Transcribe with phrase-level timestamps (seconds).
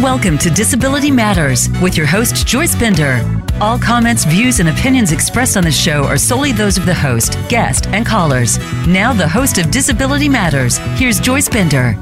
[0.00, 3.20] Welcome to Disability Matters with your host, Joyce Bender.
[3.60, 7.36] All comments, views, and opinions expressed on the show are solely those of the host,
[7.50, 8.58] guest, and callers.
[8.86, 11.92] Now, the host of Disability Matters, here's Joyce Bender.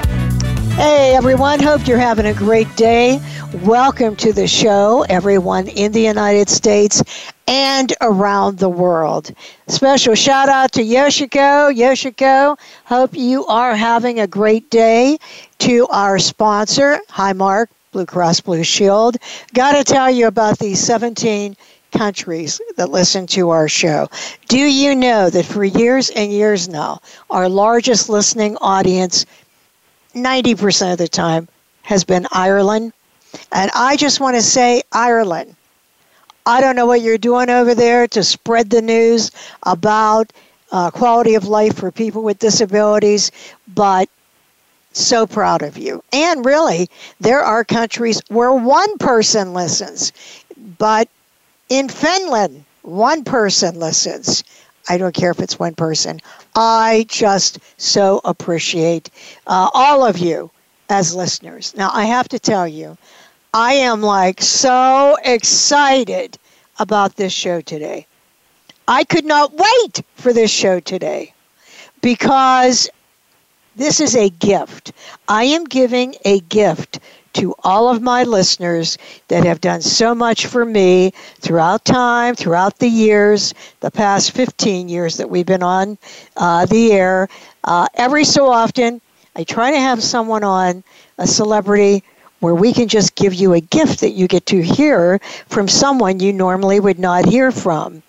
[0.77, 1.59] Hey, everyone.
[1.59, 3.21] Hope you're having a great day.
[3.65, 7.03] Welcome to the show, everyone in the United States
[7.49, 9.33] and around the world.
[9.67, 11.75] Special shout out to Yoshiko.
[11.75, 15.19] Yoshiko, hope you are having a great day.
[15.61, 19.17] To our sponsor, Highmark Blue Cross Blue Shield.
[19.55, 21.57] Got to tell you about these 17
[21.93, 24.09] countries that listen to our show.
[24.49, 29.27] Do you know that for years and years now, our largest listening audience,
[30.15, 31.49] 90% of the time,
[31.83, 32.93] has been Ireland?
[33.53, 35.55] And I just want to say, Ireland,
[36.47, 39.31] I don't know what you're doing over there to spread the news
[39.63, 40.33] about
[40.73, 43.33] uh, quality of life for people with disabilities,
[43.75, 44.09] but
[44.99, 46.03] so proud of you.
[46.13, 46.89] And really,
[47.21, 50.13] there are countries where one person listens,
[50.79, 51.09] but
[51.69, 54.45] in Finland, one person listens.
[54.89, 56.21] I don't care if it's one person.
[56.55, 59.11] I just so appreciate
[59.47, 60.51] uh, all of you
[60.89, 61.75] as listeners.
[61.77, 62.97] Now, I have to tell you,
[63.53, 66.39] I am like so excited
[66.79, 68.07] about this show today.
[68.87, 71.35] I could not wait for this show today
[72.01, 72.89] because
[73.79, 74.93] this is a gift.
[75.29, 76.99] I am giving a gift
[77.35, 78.99] to all of my listeners
[79.29, 84.89] that have done so much for me throughout time, throughout the years, the past 15
[84.89, 85.97] years that we've been on
[86.37, 87.29] uh, the air.
[87.63, 89.01] Uh, every so often,
[89.37, 90.83] I try to have someone on,
[91.19, 92.03] a celebrity,
[92.41, 96.21] where we can just give you a gift that you get to hear from someone
[96.21, 98.03] you normally would not hear from.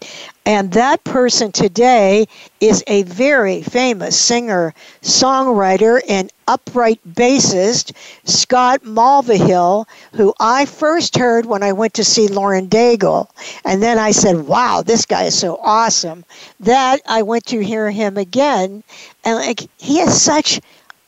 [0.49, 2.27] And that person today
[2.59, 11.45] is a very famous singer, songwriter, and upright bassist, Scott Mulvahill, who I first heard
[11.45, 13.29] when I went to see Lauren Daigle.
[13.63, 16.25] And then I said, wow, this guy is so awesome.
[16.61, 18.83] That I went to hear him again.
[19.23, 20.59] And like, he is such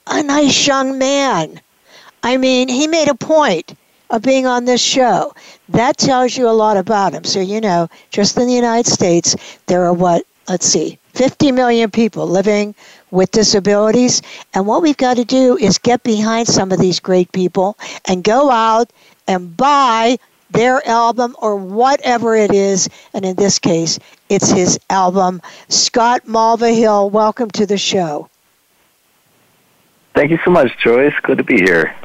[0.05, 1.59] a nice young man.
[2.21, 3.73] I mean, he made a point
[4.11, 5.33] of being on this show.
[5.69, 7.23] That tells you a lot about him.
[7.23, 9.35] So, you know, just in the United States,
[9.65, 12.75] there are what, let's see, 50 million people living
[13.09, 14.21] with disabilities.
[14.53, 18.23] And what we've got to do is get behind some of these great people and
[18.23, 18.91] go out
[19.27, 20.17] and buy
[20.51, 22.89] their album or whatever it is.
[23.13, 23.97] And in this case,
[24.27, 25.41] it's his album.
[25.69, 28.29] Scott Mulvahill, welcome to the show.
[30.13, 31.13] Thank you so much, Joyce.
[31.23, 31.95] Good to be here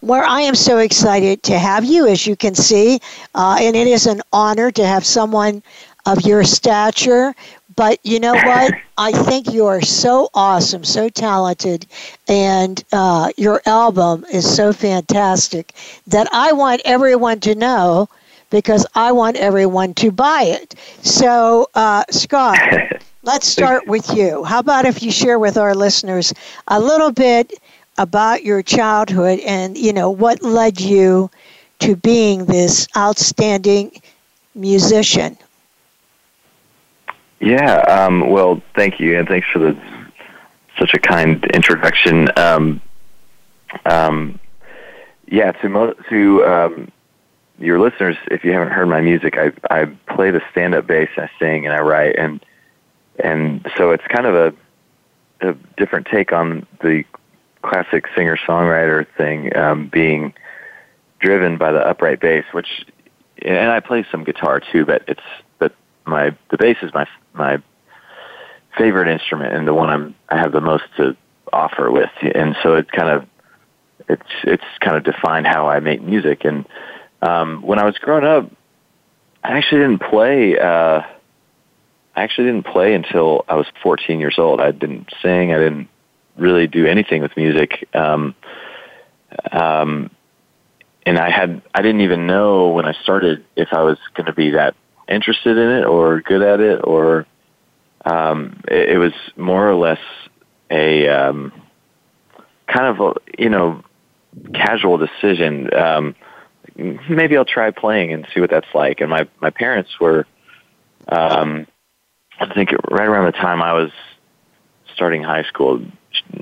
[0.00, 3.00] where I am so excited to have you, as you can see,
[3.34, 5.62] uh, and it is an honor to have someone
[6.06, 7.34] of your stature.
[7.74, 8.74] But you know what?
[8.96, 11.86] I think you are so awesome, so talented,
[12.28, 15.72] and uh, your album is so fantastic
[16.06, 18.08] that I want everyone to know
[18.50, 20.74] because I want everyone to buy it.
[21.02, 22.62] So, uh, Scott,
[23.22, 24.44] let's start with you.
[24.44, 26.32] How about if you share with our listeners
[26.68, 27.52] a little bit
[27.98, 31.30] about your childhood and you know what led you
[31.80, 34.00] to being this outstanding
[34.54, 35.36] musician.
[37.40, 39.76] Yeah, um, well, thank you, and thanks for the
[40.78, 42.28] such a kind introduction.
[42.36, 42.80] Um,
[43.84, 44.38] um,
[45.26, 46.92] yeah, to mo- to um,
[47.58, 51.10] your listeners, if you haven't heard my music, I I play the stand up bass,
[51.16, 52.44] I sing, and I write, and
[53.22, 54.54] and so it's kind of a
[55.48, 57.04] a different take on the
[57.64, 60.34] classic singer songwriter thing um, being
[61.20, 62.68] driven by the upright bass, which
[63.42, 65.22] and I play some guitar too, but it's
[65.58, 65.74] but
[66.06, 67.62] my the bass is my my
[68.76, 71.16] favorite instrument and the one I'm I have the most to
[71.52, 73.26] offer with, and so it kind of
[74.08, 76.44] it's it's kind of defined how I make music.
[76.44, 76.66] And
[77.22, 78.50] um, when I was growing up,
[79.42, 80.58] I actually didn't play.
[80.58, 81.02] Uh,
[82.16, 84.60] I actually didn't play until I was 14 years old.
[84.60, 85.52] I didn't sing.
[85.52, 85.88] I didn't
[86.36, 87.88] really do anything with music.
[87.94, 88.34] Um,
[89.52, 90.10] um,
[91.06, 94.32] and I had I didn't even know when I started if I was going to
[94.32, 94.74] be that
[95.08, 97.26] interested in it or good at it or
[98.04, 100.00] um, it, it was more or less
[100.70, 101.52] a um,
[102.66, 103.82] kind of a, you know
[104.54, 105.72] casual decision.
[105.74, 106.14] Um,
[106.76, 109.00] maybe I'll try playing and see what that's like.
[109.00, 110.26] And my my parents were,
[111.08, 111.66] um,
[112.40, 113.90] I think right around the time I was
[114.94, 115.84] starting high school,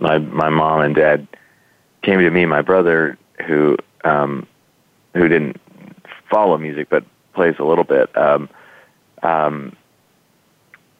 [0.00, 1.26] my my mom and dad
[2.02, 4.46] came to me, my brother, who um,
[5.14, 5.60] who didn't
[6.30, 7.04] follow music but
[7.34, 8.48] plays a little bit, um,
[9.22, 9.76] um,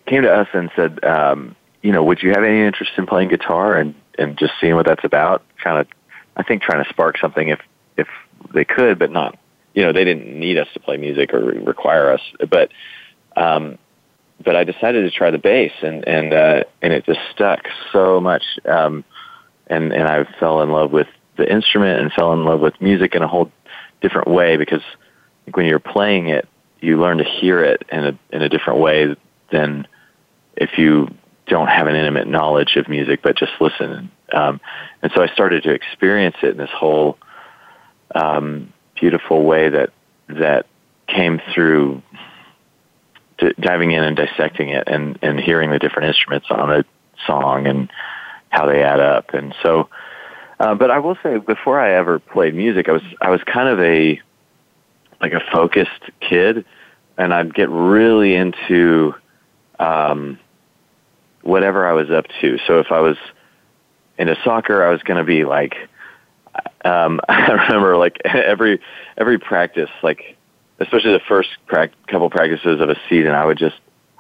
[0.07, 3.29] came to us and said, um, you know, would you have any interest in playing
[3.29, 5.43] guitar and and just seeing what that's about?
[5.63, 5.87] Kind of,
[6.37, 7.61] I think, trying to spark something if
[7.97, 8.09] if
[8.55, 9.39] they could, but not
[9.75, 12.21] you know they didn't need us to play music or require us.
[12.49, 12.71] But
[13.37, 13.79] um,
[14.45, 17.61] but I decided to try the bass, and and uh, and it just stuck
[17.93, 18.43] so much.
[18.65, 19.05] Um,
[19.67, 23.15] and and I fell in love with the instrument and fell in love with music
[23.15, 23.51] in a whole
[24.01, 24.83] different way because
[25.55, 26.49] when you're playing it,
[26.81, 29.17] you learn to hear it in a in a different way
[29.51, 29.87] than
[30.57, 31.09] if you
[31.47, 34.11] don't have an intimate knowledge of music but just listen.
[34.33, 34.61] Um,
[35.03, 37.19] and so I started to experience it in this whole
[38.15, 39.91] um, beautiful way that
[40.29, 40.67] that
[41.07, 42.03] came through
[43.61, 46.85] diving in and dissecting it and, and hearing the different instruments on a
[47.27, 47.91] song and
[48.51, 49.35] how they add up.
[49.35, 49.89] And so,
[50.61, 53.69] uh, but I will say, before I ever played music, I was I was kind
[53.69, 54.21] of a
[55.21, 56.65] like a focused kid,
[57.17, 59.15] and I'd get really into
[59.79, 60.39] um,
[61.43, 62.59] whatever I was up to.
[62.67, 63.17] So if I was
[64.19, 65.75] into soccer, I was going to be like.
[66.85, 68.81] Um, I remember like every
[69.17, 70.37] every practice, like
[70.79, 73.77] especially the first pra- couple practices of a season, I would just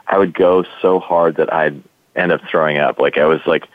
[0.07, 1.83] I would go so hard that I'd
[2.15, 2.99] end up throwing up.
[2.99, 3.69] Like I was like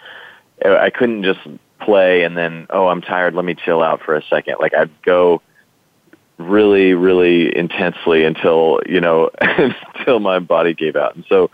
[0.64, 1.40] I couldn't just
[1.80, 4.58] play and then oh I'm tired, let me chill out for a second.
[4.60, 5.42] Like I'd go
[6.38, 11.16] really really intensely until you know until my body gave out.
[11.16, 11.50] And so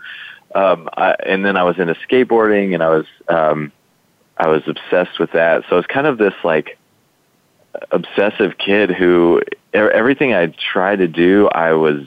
[0.54, 3.72] um I and then I was into skateboarding and I was um
[4.36, 5.64] I was obsessed with that.
[5.68, 6.78] So it's kind of this like
[7.90, 9.40] obsessive kid who
[9.72, 12.06] everything I tried to do, I was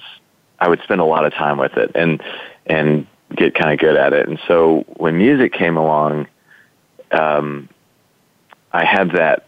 [0.60, 2.22] I would spend a lot of time with it and
[2.66, 4.28] and get kind of good at it.
[4.28, 6.28] And so when music came along,
[7.12, 7.69] um,
[8.72, 9.48] I had that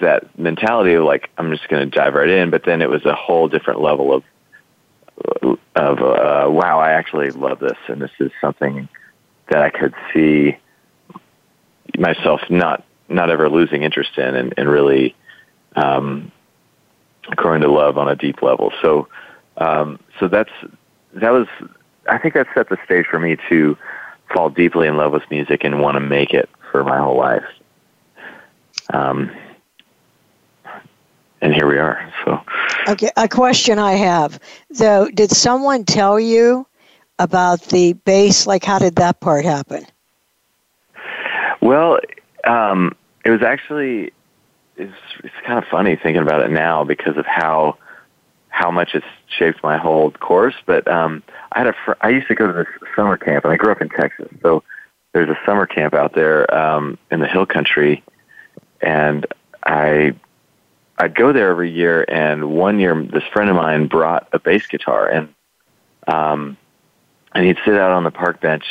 [0.00, 2.50] that mentality of like I'm just going to dive right in.
[2.50, 4.24] But then it was a whole different level of
[5.76, 8.88] of uh, wow, I actually love this, and this is something
[9.48, 10.56] that I could see
[11.98, 12.84] myself not
[13.14, 15.14] not ever losing interest in and, and really
[15.76, 16.30] um,
[17.30, 18.72] growing to love on a deep level.
[18.82, 19.08] So,
[19.56, 20.50] um, so that's
[21.14, 21.46] that was.
[22.06, 23.78] I think that set the stage for me to
[24.32, 27.44] fall deeply in love with music and want to make it for my whole life.
[28.92, 29.30] Um,
[31.40, 32.12] and here we are.
[32.24, 32.40] So,
[32.88, 34.38] okay, a question I have
[34.70, 36.66] though: Did someone tell you
[37.18, 38.46] about the bass?
[38.46, 39.86] Like, how did that part happen?
[41.60, 41.98] Well,
[42.46, 44.12] um, it was actually
[44.76, 47.78] it's it's kind of funny thinking about it now because of how
[48.48, 50.54] how much it's shaped my whole course.
[50.66, 51.22] But um,
[51.52, 53.72] I had a fr- I used to go to this summer camp, and I grew
[53.72, 54.62] up in Texas, so
[55.12, 58.04] there's a summer camp out there um, in the Hill Country,
[58.80, 59.26] and
[59.64, 60.14] I
[60.98, 62.04] I'd go there every year.
[62.06, 65.34] And one year, this friend of mine brought a bass guitar, and
[66.06, 66.56] um,
[67.34, 68.64] and he'd sit out on the park bench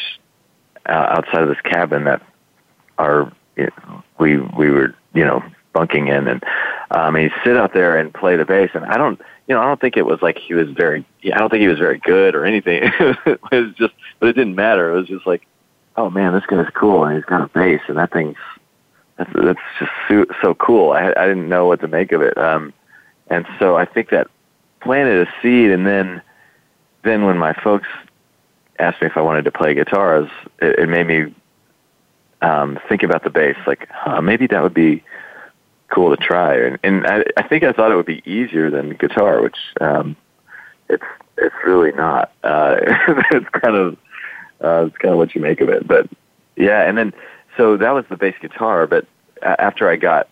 [0.86, 2.22] uh, outside of this cabin that
[2.98, 3.32] our
[4.20, 6.44] we we were you know bunking in, and
[6.92, 8.70] um, he'd sit out there and play the bass.
[8.74, 11.38] And I don't, you know, I don't think it was like he was very, I
[11.38, 12.84] don't think he was very good or anything.
[13.26, 14.92] it was just, but it didn't matter.
[14.92, 15.46] It was just like,
[15.98, 18.38] oh man, this guy's cool, and he's got a bass, and that thing's
[19.18, 20.92] that's that's just so, so cool.
[20.92, 22.74] I I didn't know what to make of it, um,
[23.28, 24.28] and so I think that
[24.82, 26.22] planted a seed, and then
[27.04, 27.88] then when my folks
[28.80, 30.30] asked me if I wanted to play guitars,
[30.60, 31.34] it, it made me
[32.44, 33.56] um, think about the bass.
[33.66, 35.04] Like, huh, maybe that would be
[35.90, 36.56] cool to try.
[36.56, 40.16] And, and I, I think I thought it would be easier than guitar, which um,
[40.90, 41.04] it's
[41.38, 42.32] it's really not.
[42.44, 42.76] Uh,
[43.32, 43.98] it's kind of
[44.64, 45.88] uh, it's kind of what you make of it.
[45.88, 46.10] But
[46.56, 47.14] yeah, and then
[47.58, 48.88] so that was the bass guitar.
[48.88, 49.08] But
[49.42, 50.28] after I got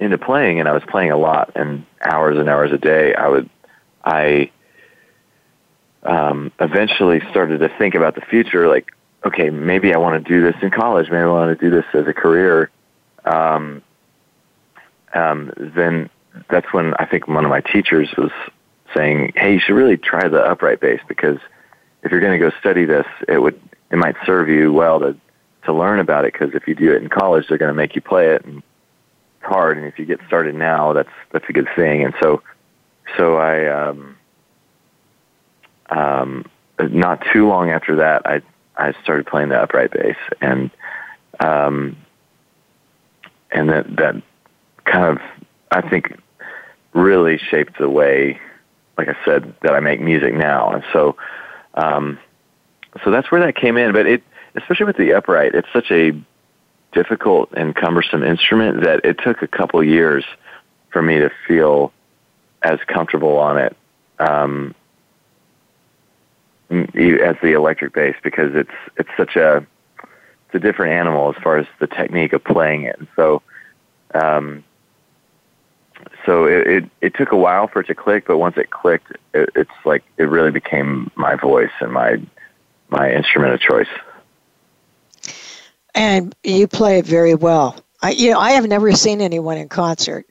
[0.00, 3.28] into playing, and I was playing a lot and hours and hours a day, I
[3.28, 3.48] would
[4.04, 4.50] I
[6.02, 8.68] um, eventually started to think about the future.
[8.68, 8.92] Like,
[9.28, 11.06] okay, maybe I want to do this in college.
[11.10, 12.70] Maybe I want to do this as a career.
[13.24, 13.82] Um,
[15.14, 16.10] um, then
[16.50, 18.30] that's when I think one of my teachers was
[18.94, 21.38] saying, "Hey, you should really try the upright bass because
[22.02, 25.16] if you're going to go study this, it would it might serve you well to
[25.64, 27.94] to learn about it because if you do it in college, they're going to make
[27.94, 28.62] you play it and
[29.40, 29.76] it's hard.
[29.76, 32.04] And if you get started now, that's that's a good thing.
[32.04, 32.42] And so,
[33.16, 34.16] so I um,
[35.90, 36.44] um,
[36.78, 38.42] not too long after that, I
[38.78, 40.70] I started playing the upright bass and
[41.40, 41.96] um,
[43.50, 44.22] and that that
[44.84, 45.18] kind of,
[45.70, 46.18] I think,
[46.92, 48.40] really shaped the way,
[48.96, 50.72] like I said, that I make music now.
[50.72, 51.16] And so,
[51.74, 52.18] um,
[53.04, 53.92] so that's where that came in.
[53.92, 54.22] But it,
[54.54, 56.12] especially with the upright, it's such a
[56.92, 60.24] difficult and cumbersome instrument that it took a couple years
[60.90, 61.92] for me to feel
[62.62, 63.76] as comfortable on it
[64.18, 64.74] um,
[66.70, 69.66] as the electric bass because it's it's such a
[69.98, 72.98] it's a different animal as far as the technique of playing it.
[72.98, 73.42] And so
[74.14, 74.64] um,
[76.24, 79.12] so it, it, it took a while for it to click, but once it clicked,
[79.34, 82.20] it, it's like it really became my voice and my
[82.90, 83.88] my instrument of choice.
[85.94, 87.76] And you play it very well.
[88.00, 90.26] I, you know, I have never seen anyone in concert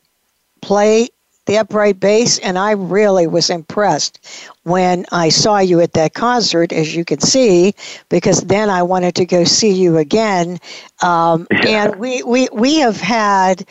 [0.61, 1.09] play
[1.47, 4.19] the upright bass, and I really was impressed
[4.63, 7.73] when I saw you at that concert, as you can see,
[8.09, 10.59] because then I wanted to go see you again.
[11.01, 11.47] Um.
[11.67, 13.65] And we, we, we have had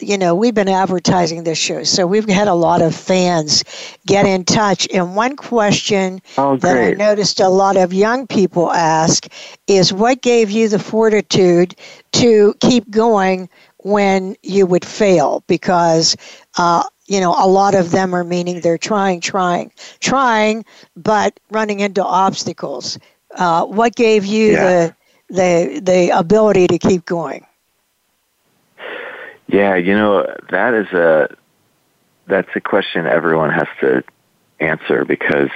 [0.00, 3.64] you know, we've been advertising this show, so we've had a lot of fans
[4.06, 4.88] get in touch.
[4.92, 9.26] And one question oh, that I noticed a lot of young people ask
[9.66, 11.76] is what gave you the fortitude
[12.12, 15.44] to keep going when you would fail?
[15.46, 16.16] Because,
[16.58, 19.70] uh, you know, a lot of them are meaning they're trying, trying,
[20.00, 20.64] trying,
[20.96, 22.98] but running into obstacles.
[23.34, 24.92] Uh, what gave you yeah.
[25.28, 27.46] the, the, the ability to keep going?
[29.46, 31.36] Yeah, you know, that is a
[32.26, 34.02] that's a question everyone has to
[34.58, 35.50] answer because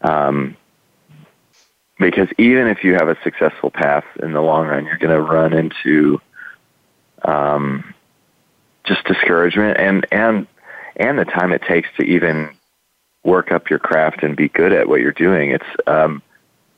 [0.00, 0.56] um,
[1.98, 5.20] because even if you have a successful path in the long run, you're going to
[5.20, 6.20] run into
[7.22, 7.94] um,
[8.84, 10.46] just discouragement and and
[10.96, 12.50] and the time it takes to even
[13.24, 15.50] work up your craft and be good at what you're doing.
[15.50, 16.22] It's um,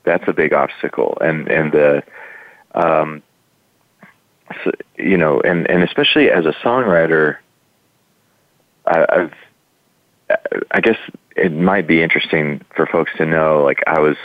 [0.04, 2.02] that's a big obstacle, and and the
[2.74, 3.22] um,
[4.64, 7.38] so, you know, and and especially as a songwriter,
[8.86, 9.34] I, I've
[10.70, 10.98] I guess
[11.36, 13.62] it might be interesting for folks to know.
[13.62, 14.16] Like I was,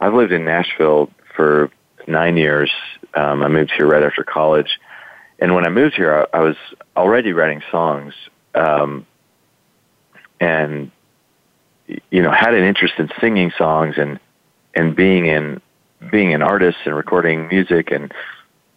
[0.00, 1.70] I've lived in Nashville for
[2.06, 2.70] nine years.
[3.14, 4.78] Um, I moved here right after college,
[5.38, 6.56] and when I moved here, I, I was
[6.96, 8.14] already writing songs,
[8.54, 9.06] um,
[10.40, 10.90] and
[12.10, 14.18] you know had an interest in singing songs and
[14.74, 15.60] and being in
[16.10, 18.12] being an artist and recording music and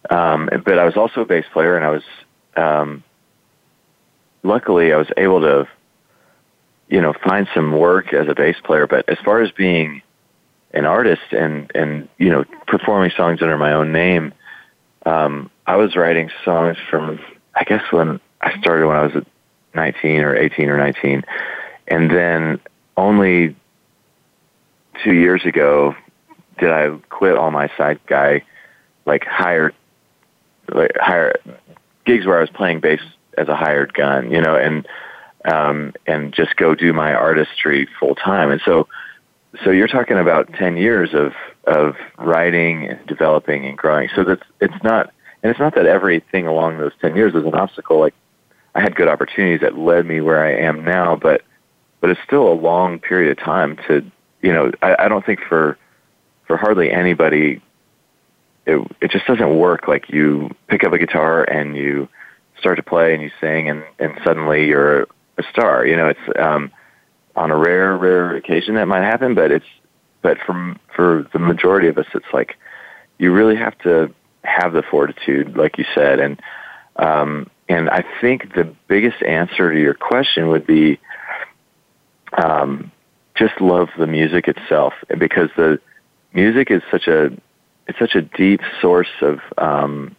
[0.08, 2.02] um, but I was also a bass player, and I was
[2.56, 3.04] um,
[4.42, 5.68] luckily I was able to,
[6.88, 8.86] you know, find some work as a bass player.
[8.86, 10.02] But as far as being
[10.72, 14.32] an artist and and you know performing songs under my own name,
[15.04, 17.20] um, I was writing songs from
[17.54, 19.24] I guess when I started when I was
[19.74, 21.24] 19 or 18 or 19,
[21.88, 22.60] and then
[22.96, 23.56] only
[25.04, 25.94] two years ago
[26.58, 28.42] did I quit all my side guy
[29.06, 29.74] like hired
[30.72, 31.34] like hire
[32.04, 33.00] gigs where I was playing bass
[33.36, 34.86] as a hired gun, you know, and
[35.44, 38.50] um, and just go do my artistry full time.
[38.50, 38.88] And so,
[39.64, 41.32] so you're talking about ten years of
[41.66, 44.08] of writing and developing and growing.
[44.14, 45.12] So that's it's not,
[45.42, 47.98] and it's not that everything along those ten years was an obstacle.
[47.98, 48.14] Like
[48.74, 51.42] I had good opportunities that led me where I am now, but
[52.00, 54.10] but it's still a long period of time to,
[54.40, 55.76] you know, I, I don't think for
[56.46, 57.60] for hardly anybody
[58.66, 59.88] it it just doesn't work.
[59.88, 62.08] Like you pick up a guitar and you
[62.60, 65.02] start to play and you sing and and suddenly you're
[65.38, 66.70] a star you know it's um
[67.34, 69.66] on a rare rare occasion that might happen but it's
[70.22, 72.56] but from for the majority of us it's like
[73.18, 74.12] you really have to
[74.44, 76.40] have the fortitude like you said and
[76.96, 80.98] um and I think the biggest answer to your question would be
[82.36, 82.92] um
[83.36, 85.80] just love the music itself because the
[86.32, 87.30] music is such a
[87.90, 90.14] it's such a deep source of um,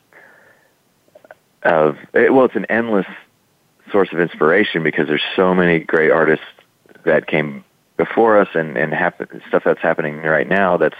[1.63, 3.05] of it, well, it's an endless
[3.91, 6.45] source of inspiration because there's so many great artists
[7.05, 7.63] that came
[7.97, 10.97] before us and and happen, stuff that's happening right now that's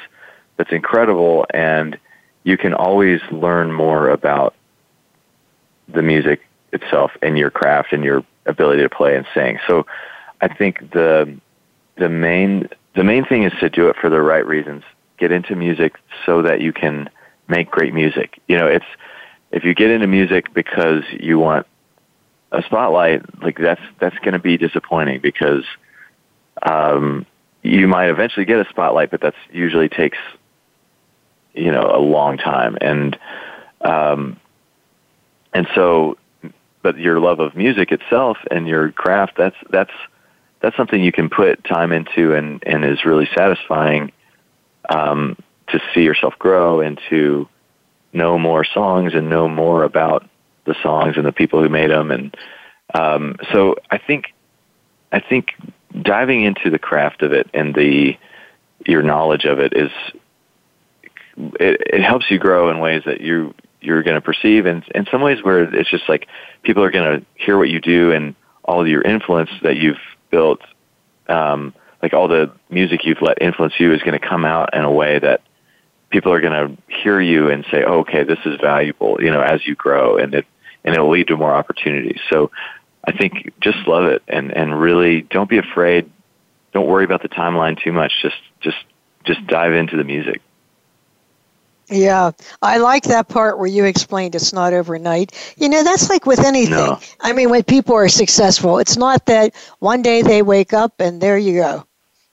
[0.57, 1.45] that's incredible.
[1.53, 1.97] And
[2.43, 4.55] you can always learn more about
[5.93, 6.41] the music
[6.73, 9.59] itself and your craft and your ability to play and sing.
[9.67, 9.85] So
[10.41, 11.37] I think the
[11.97, 14.83] the main the main thing is to do it for the right reasons
[15.21, 15.95] get into music
[16.25, 17.07] so that you can
[17.47, 18.41] make great music.
[18.47, 18.85] You know, it's
[19.51, 21.67] if you get into music because you want
[22.51, 25.63] a spotlight, like that's that's going to be disappointing because
[26.63, 27.25] um,
[27.61, 30.17] you might eventually get a spotlight, but that's usually takes
[31.53, 33.17] you know a long time, and
[33.81, 34.39] um,
[35.53, 36.17] and so,
[36.81, 39.91] but your love of music itself and your craft that's that's
[40.61, 44.11] that's something you can put time into and and is really satisfying
[44.89, 47.47] um, to see yourself grow and to
[48.13, 50.27] know more songs and know more about
[50.65, 52.11] the songs and the people who made them.
[52.11, 52.35] And
[52.93, 54.33] um, so I think
[55.11, 55.53] I think
[56.01, 58.17] diving into the craft of it and the
[58.85, 59.91] your knowledge of it is
[61.37, 65.05] it, it helps you grow in ways that you you're going to perceive and in
[65.11, 66.27] some ways where it's just like
[66.63, 69.97] people are going to hear what you do and all of your influence that you've
[70.29, 70.61] built
[71.27, 74.83] um, like all the music you've let influence you is going to come out in
[74.83, 75.41] a way that
[76.09, 79.41] people are going to hear you and say, oh, okay, this is valuable, you know,
[79.41, 80.45] as you grow and it,
[80.83, 82.19] and it will lead to more opportunities.
[82.29, 82.51] So
[83.05, 86.09] I think just love it and and really don't be afraid.
[86.73, 88.11] Don't worry about the timeline too much.
[88.21, 88.77] Just just
[89.23, 90.41] just dive into the music.
[91.91, 92.31] Yeah,
[92.61, 95.33] I like that part where you explained it's not overnight.
[95.57, 96.97] You know, that's like with anything.
[96.97, 97.03] No.
[97.19, 101.21] I mean, when people are successful, it's not that one day they wake up and
[101.21, 101.85] there you go.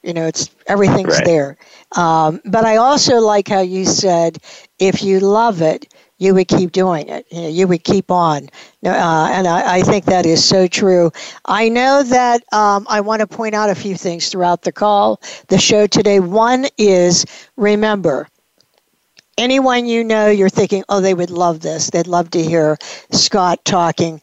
[0.02, 1.22] You know, it's everything's Right.
[1.22, 1.56] there.
[1.96, 4.38] Um, but I also like how you said,
[4.78, 7.26] if you love it, you would keep doing it.
[7.30, 8.48] You, know, you would keep on.
[8.82, 11.10] No, Uh, and I, I think that is so true.
[11.44, 15.20] I know that um, I want to point out a few things throughout the call,
[15.48, 16.20] the show today.
[16.20, 18.28] One is remember,
[19.38, 21.90] anyone you know, you're thinking, oh, they would love this.
[21.90, 22.76] They'd love to hear
[23.12, 24.20] Scott talking.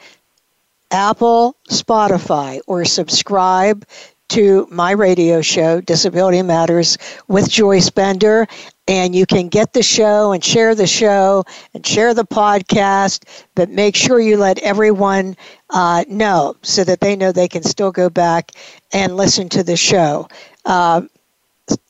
[0.92, 3.86] Apple, Spotify, or subscribe
[4.30, 8.48] to my radio show, Disability Matters with Joyce Bender.
[8.88, 11.44] And you can get the show and share the show
[11.74, 13.24] and share the podcast,
[13.56, 15.36] but make sure you let everyone
[15.72, 18.52] uh, know so that they know they can still go back
[18.94, 20.28] and listen to the show.
[20.66, 21.02] Uh,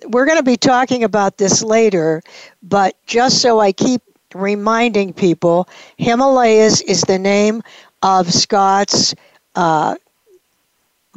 [0.08, 2.22] we're going to be talking about this later,
[2.63, 4.01] but just so I keep
[4.34, 5.67] reminding people,
[5.98, 7.63] Himalayas is the name
[8.01, 9.15] of Scott's
[9.55, 9.96] uh,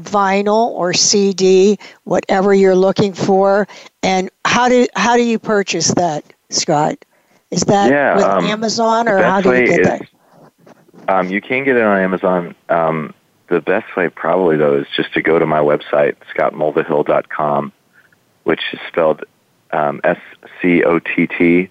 [0.00, 3.66] vinyl or CD, whatever you're looking for.
[4.02, 7.04] And how do how do you purchase that, Scott?
[7.50, 10.02] Is that Yeah, with um, Amazon or how do you get is- that?
[11.08, 12.54] Um, you can get it on Amazon.
[12.68, 13.14] Um,
[13.48, 17.72] the best way, probably though, is just to go to my website, scottmulvahill.com,
[18.48, 19.24] which is spelled
[19.72, 20.16] um, S
[20.62, 21.70] C O T T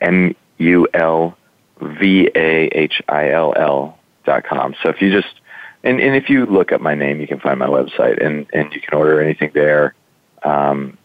[0.00, 1.36] M U L
[1.82, 4.76] V A H I L L dot com.
[4.80, 5.40] So if you just
[5.82, 8.72] and, and if you look up my name, you can find my website, and and
[8.72, 9.96] you can order anything there.
[10.44, 10.96] Um,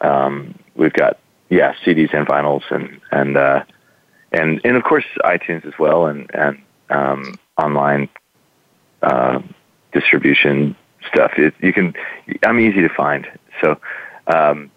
[0.00, 3.62] um, we've got yeah CDs and vinyls and and uh,
[4.32, 6.58] and and of course iTunes as well, and and
[6.90, 8.08] um, online
[9.02, 9.40] uh,
[9.92, 10.74] distribution
[11.06, 11.30] stuff.
[11.36, 11.94] It, you can
[12.42, 13.28] I'm easy to find.
[13.60, 13.80] So,
[14.26, 14.70] um,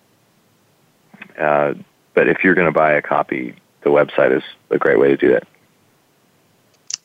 [1.40, 1.74] uh,
[2.14, 5.18] but if you're going to buy a copy, the website is a great way to
[5.18, 5.48] do that.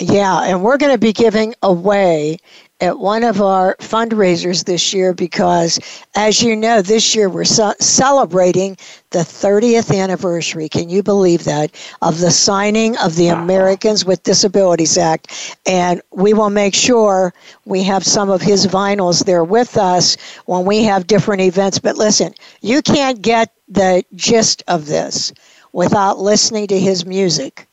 [0.01, 2.39] Yeah, and we're going to be giving away
[2.81, 5.79] at one of our fundraisers this year because,
[6.17, 8.79] as you know, this year we're ce- celebrating
[9.11, 10.71] the 30th anniversary.
[10.71, 11.73] Can you believe that?
[12.03, 15.59] Of the signing of the Americans with Disabilities Act.
[15.67, 17.35] And we will make sure
[17.67, 21.79] we have some of his vinyls there with us when we have different events.
[21.79, 25.33] But listen, you can't get the gist of this
[25.73, 27.69] without listening to his music.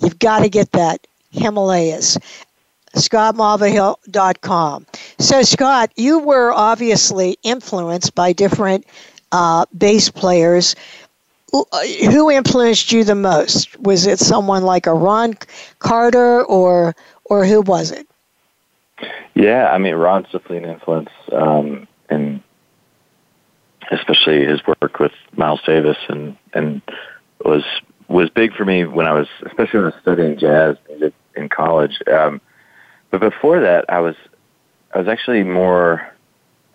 [0.00, 1.06] You've got to get that.
[1.32, 2.16] Himalayas.
[2.94, 4.86] ScottMulvahill.com.
[5.18, 8.86] So, Scott, you were obviously influenced by different
[9.32, 10.76] uh, bass players.
[11.52, 13.78] Who- uh, Who influenced you the most?
[13.80, 15.34] Was it someone like a Ron
[15.78, 18.06] Carter, or or who was it?
[19.34, 22.42] Yeah, I mean, Ron's definitely an influence, um, and
[23.90, 26.82] especially his work with Miles Davis, and and
[27.44, 27.64] was
[28.08, 31.48] was big for me when I was, especially when I was studying jazz music in
[31.48, 32.00] college.
[32.10, 32.40] Um,
[33.10, 34.16] but before that, I was
[34.94, 36.06] I was actually more,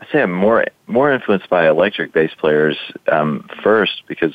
[0.02, 2.78] I say I'm more more influenced by electric bass players
[3.12, 4.34] um, first because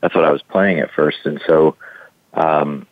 [0.00, 1.76] that's what I was playing at first, and so
[2.34, 2.86] um,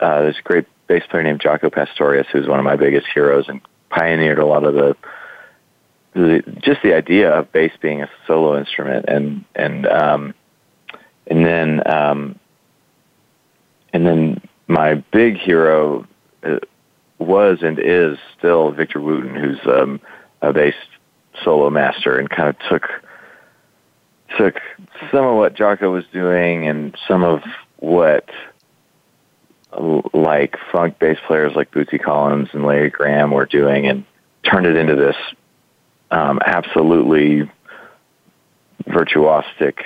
[0.00, 3.46] uh, there's a great bass player named Jaco Pastorius who's one of my biggest heroes
[3.48, 4.96] and pioneered a lot of the,
[6.14, 10.34] the just the idea of bass being a solo instrument and and um,
[11.26, 12.38] and then um,
[13.92, 16.06] and then my big hero
[16.42, 16.58] uh,
[17.18, 20.00] was and is still Victor Wooten, who's um,
[20.42, 20.74] a bass
[21.42, 22.88] solo master, and kind of took
[24.38, 24.60] took
[25.12, 27.42] some of what Jaco was doing and some of
[27.76, 28.28] what
[30.12, 34.04] like funk bass players like Bootsy Collins and Larry Graham were doing, and
[34.44, 35.16] turned it into this
[36.10, 37.50] um, absolutely
[38.86, 39.80] virtuosic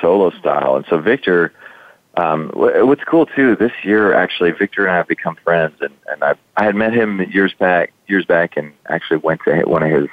[0.00, 0.76] solo style.
[0.76, 1.52] And so Victor,
[2.16, 6.22] um, what's cool too, this year actually Victor and I have become friends, and and
[6.22, 9.90] I I had met him years back years back, and actually went to one of
[9.90, 10.08] his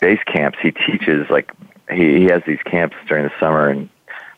[0.00, 0.58] bass camps.
[0.62, 1.52] He teaches like
[1.90, 3.90] he he has these camps during the summer, and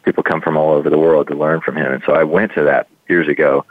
[0.05, 1.92] people come from all over the world to learn from him.
[1.92, 3.64] And so I went to that years ago.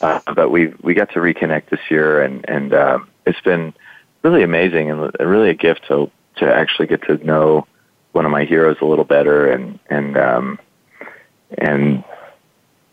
[0.00, 3.74] Uh, but we we got to reconnect this year, and and um, it's been
[4.22, 7.66] really amazing and really a gift to to actually get to know
[8.12, 10.58] one of my heroes a little better, and and um,
[11.56, 12.04] and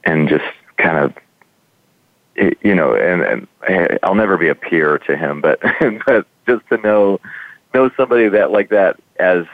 [0.06, 0.46] and just
[0.78, 1.14] kind of
[2.62, 5.62] you know, and, and I'll never be a peer to him, but
[6.06, 7.20] but just to know
[7.74, 9.46] know somebody that like that as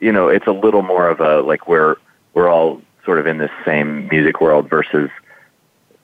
[0.00, 1.96] you know, it's a little more of a like we're
[2.34, 5.10] we're all sort of in this same music world versus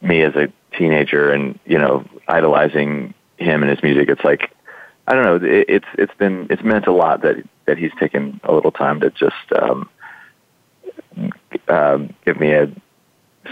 [0.02, 4.50] me as a teenager and you know idolizing him and his music, it's like
[5.06, 5.36] I don't know.
[5.36, 9.00] It, it's it's been it's meant a lot that that he's taken a little time
[9.00, 9.88] to just um,
[11.68, 12.70] uh, give me a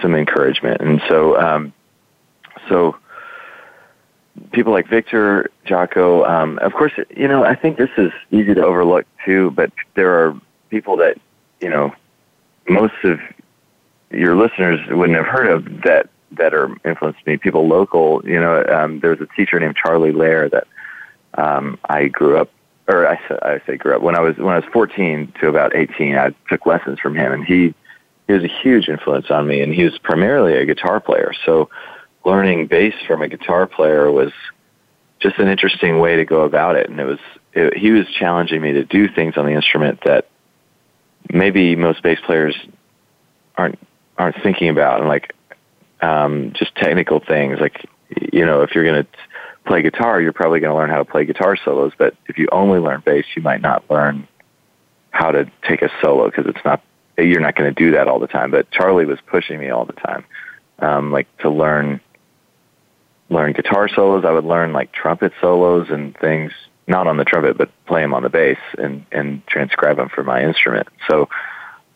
[0.01, 1.73] some encouragement, and so um,
[2.69, 2.97] so
[4.53, 8.65] people like Victor, Jaco, um, of course, you know, I think this is easy to
[8.65, 11.19] overlook too, but there are people that,
[11.61, 11.95] you know,
[12.69, 13.21] most of
[14.11, 17.37] your listeners wouldn't have heard of that, that are influenced me.
[17.37, 20.67] People local, you know, um, there's a teacher named Charlie Lair that,
[21.35, 22.51] um, I grew up,
[22.89, 25.75] or I, I say grew up when I was, when I was 14 to about
[25.75, 27.75] 18, I took lessons from him and he,
[28.33, 31.33] he was a huge influence on me and he was primarily a guitar player.
[31.45, 31.69] So,
[32.25, 34.33] learning bass from a guitar player was
[35.21, 36.89] just an interesting way to go about it.
[36.89, 37.19] And it was,
[37.53, 40.29] it, he was challenging me to do things on the instrument that
[41.33, 42.57] maybe most bass players
[43.57, 43.79] aren't,
[44.19, 45.01] aren't thinking about.
[45.01, 45.35] And like,
[46.01, 47.87] um, just technical things like,
[48.33, 49.09] you know, if you're going to
[49.67, 51.93] play guitar, you're probably going to learn how to play guitar solos.
[51.97, 54.27] But if you only learn bass, you might not learn
[55.11, 56.83] how to take a solo because it's not,
[57.25, 58.51] you're not going to do that all the time.
[58.51, 60.25] But Charlie was pushing me all the time,
[60.79, 62.01] um, like to learn
[63.31, 64.25] learn guitar solos.
[64.25, 66.53] I would learn like trumpet solos and things,
[66.87, 70.23] not on the trumpet, but play them on the bass and, and transcribe them for
[70.23, 70.89] my instrument.
[71.09, 71.29] So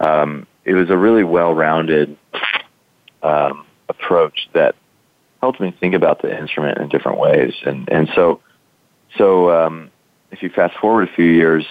[0.01, 2.17] um, it was a really well-rounded
[3.23, 4.77] um, approach that
[5.43, 7.53] helped me think about the instrument in different ways.
[7.65, 8.41] And, and so,
[9.19, 9.91] so um,
[10.31, 11.67] if you fast forward a few years,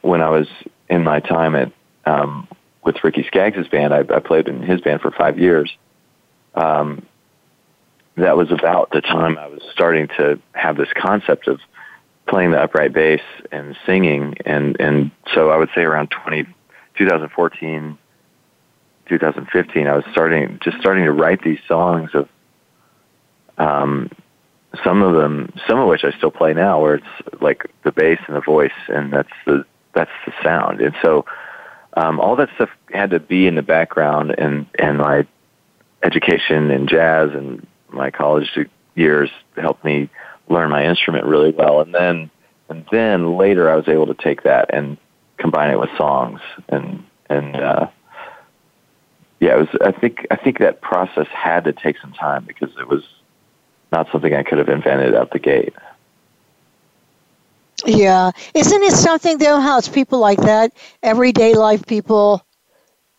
[0.00, 0.48] when I was
[0.88, 1.72] in my time at
[2.04, 2.48] um,
[2.84, 5.70] with Ricky Skaggs' band, I, I played in his band for five years.
[6.54, 7.06] Um,
[8.16, 11.60] that was about the time I was starting to have this concept of
[12.28, 14.36] playing the upright bass and singing.
[14.44, 16.44] And, and so I would say around 20,
[16.98, 17.98] 2014,
[19.08, 22.28] 2015, I was starting, just starting to write these songs of,
[23.58, 24.10] um,
[24.84, 28.18] some of them, some of which I still play now, where it's like the bass
[28.26, 30.80] and the voice, and that's the that's the sound.
[30.80, 31.24] And so,
[31.94, 35.26] um, all that stuff had to be in the background, and and my
[36.02, 38.48] education in jazz and my college
[38.94, 40.08] years helped me
[40.48, 41.80] learn my instrument really well.
[41.80, 42.30] And then,
[42.68, 44.96] and then later I was able to take that and
[45.38, 47.88] combine it with songs and, and, uh,
[49.38, 52.70] yeah, it was, I think, I think that process had to take some time because
[52.78, 53.02] it was
[53.90, 55.72] not something I could have invented out the gate.
[57.86, 58.30] Yeah.
[58.54, 62.44] Isn't it something though how it's people like that, everyday life people,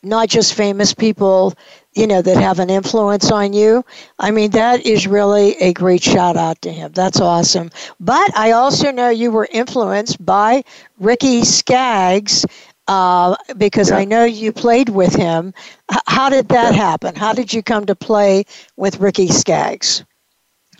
[0.03, 1.53] not just famous people,
[1.93, 3.83] you know, that have an influence on you.
[4.17, 6.91] I mean, that is really a great shout out to him.
[6.93, 7.69] That's awesome.
[7.99, 10.63] But I also know you were influenced by
[10.99, 12.45] Ricky Skaggs
[12.87, 13.97] uh, because yeah.
[13.97, 15.53] I know you played with him.
[16.07, 16.79] How did that yeah.
[16.79, 17.15] happen?
[17.15, 18.45] How did you come to play
[18.77, 20.03] with Ricky Skaggs?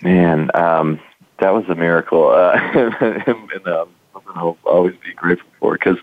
[0.02, 1.00] Man, um,
[1.42, 5.98] that was a miracle, uh, and um, something I'll always be grateful for because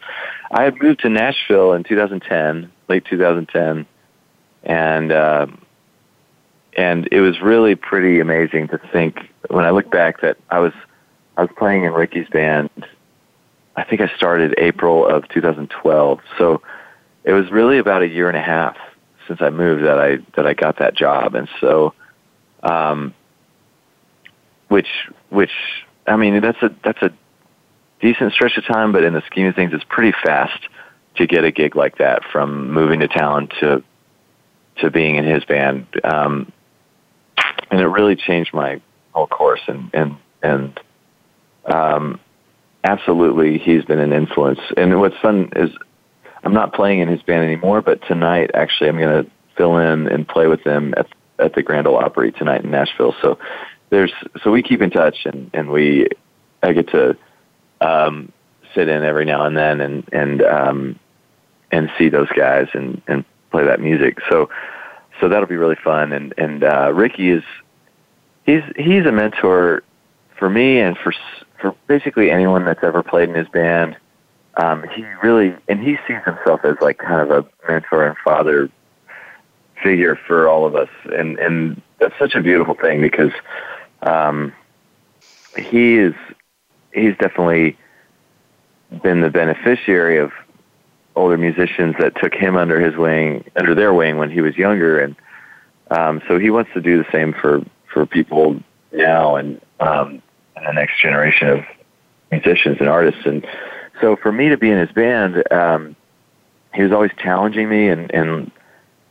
[0.50, 3.86] I had moved to Nashville in 2010, late 2010
[4.62, 5.46] and uh,
[6.76, 10.72] and it was really pretty amazing to think when I look back that I was
[11.36, 12.70] I was playing in Ricky's band.
[13.76, 16.62] I think I started April of 2012, so
[17.22, 18.76] it was really about a year and a half
[19.28, 21.94] since I moved that I that I got that job, and so,
[22.62, 23.14] um,
[24.68, 24.88] which
[25.30, 25.52] which
[26.06, 27.12] I mean that's a that's a
[28.00, 30.60] decent stretch of time, but in the scheme of things, it's pretty fast
[31.16, 33.82] to get a gig like that from moving to town to
[34.76, 36.52] to being in his band, um,
[37.70, 38.80] and it really changed my
[39.12, 39.60] whole course.
[39.66, 40.80] And and and
[41.64, 42.20] um,
[42.84, 44.60] absolutely, he's been an influence.
[44.76, 45.70] And what's fun is
[46.44, 50.06] I'm not playing in his band anymore, but tonight actually I'm going to fill in
[50.06, 53.14] and play with them at at the Grand Ole Opry tonight in Nashville.
[53.22, 53.38] So
[53.90, 56.08] there's so we keep in touch, and and we
[56.62, 57.16] I get to
[57.80, 58.32] um,
[58.74, 60.98] sit in every now and then and and um,
[61.70, 64.18] and see those guys and and play that music.
[64.28, 64.50] So
[65.20, 66.12] so that'll be really fun.
[66.12, 67.42] And and uh, Ricky is
[68.44, 69.82] he's he's a mentor
[70.38, 71.12] for me and for
[71.60, 73.96] for basically anyone that's ever played in his band.
[74.56, 78.70] Um, he really and he sees himself as like kind of a mentor and father
[79.82, 83.32] figure for all of us, and and that's such a beautiful thing because
[84.02, 84.52] um,
[85.56, 86.14] he is
[86.92, 87.76] he's definitely
[89.02, 90.32] been the beneficiary of
[91.16, 95.00] older musicians that took him under his wing, under their wing when he was younger,
[95.00, 95.16] and
[95.90, 98.60] um, so he wants to do the same for for people
[98.92, 100.22] now and um,
[100.56, 101.64] and the next generation of
[102.30, 103.22] musicians and artists.
[103.24, 103.46] And
[104.00, 105.96] so for me to be in his band, um,
[106.74, 108.50] he was always challenging me, and and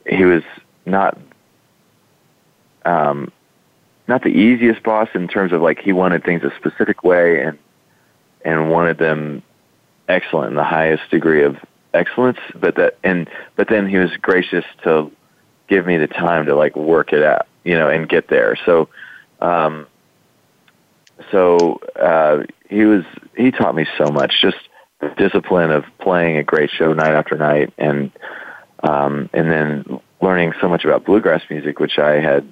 [0.07, 0.43] he was
[0.85, 1.17] not.
[2.85, 3.31] Um,
[4.07, 7.57] not the easiest boss in terms of like he wanted things a specific way and
[8.45, 9.41] and wanted them
[10.07, 11.57] excellent in the highest degree of
[11.93, 15.11] excellence but that and but then he was gracious to
[15.67, 18.57] give me the time to like work it out you know and get there.
[18.65, 18.89] So
[19.41, 19.85] um
[21.31, 23.03] so uh he was
[23.35, 24.57] he taught me so much just
[24.99, 28.11] the discipline of playing a great show night after night and
[28.83, 32.47] um and then learning so much about bluegrass music which I had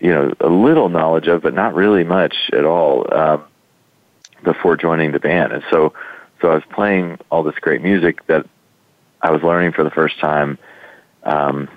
[0.00, 3.44] you know a little knowledge of but not really much at all um
[4.42, 5.92] before joining the band and so
[6.40, 8.46] so I was playing all this great music that
[9.22, 10.58] I was learning for the first time
[11.24, 11.68] um,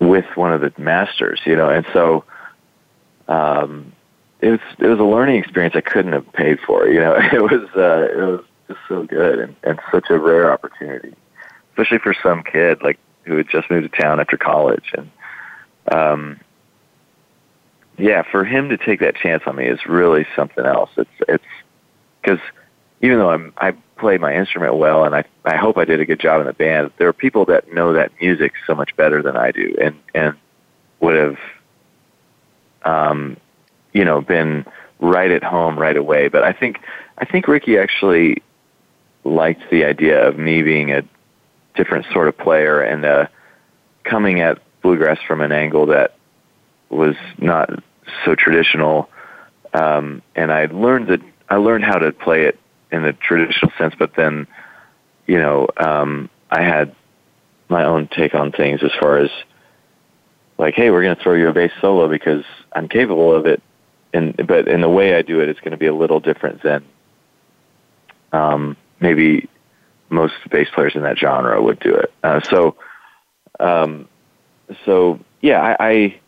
[0.00, 2.24] with one of the masters, you know, and so
[3.28, 3.92] um,
[4.40, 6.88] it was it was a learning experience I couldn't have paid for.
[6.88, 10.52] You know, it was uh, it was just so good and, and such a rare
[10.52, 11.14] opportunity,
[11.70, 15.10] especially for some kid like who had just moved to town after college and.
[15.92, 16.38] Um,
[18.00, 20.90] yeah, for him to take that chance on me is really something else.
[20.96, 21.44] It's it's
[22.22, 22.40] because
[23.02, 26.06] even though I'm I play my instrument well and I I hope I did a
[26.06, 29.22] good job in the band, there are people that know that music so much better
[29.22, 30.34] than I do and and
[31.00, 31.38] would have
[32.84, 33.36] um
[33.92, 34.64] you know been
[35.00, 36.28] right at home right away.
[36.28, 36.80] But I think
[37.18, 38.42] I think Ricky actually
[39.24, 41.02] liked the idea of me being a
[41.74, 43.26] different sort of player and uh
[44.04, 46.14] coming at bluegrass from an angle that
[46.88, 47.70] was not
[48.24, 49.08] so traditional
[49.74, 51.20] um and I learned that
[51.50, 52.58] I learned how to play it
[52.92, 54.46] in the traditional sense, but then,
[55.26, 56.94] you know, um, I had
[57.68, 59.30] my own take on things as far as
[60.58, 63.62] like, hey, we're going to throw you a bass solo because I'm capable of it,
[64.12, 66.62] and but in the way I do it, it's going to be a little different
[66.62, 66.84] than
[68.32, 69.48] um, maybe
[70.08, 72.12] most bass players in that genre would do it.
[72.22, 72.76] Uh, so,
[73.58, 74.08] um,
[74.84, 76.20] so yeah, I, I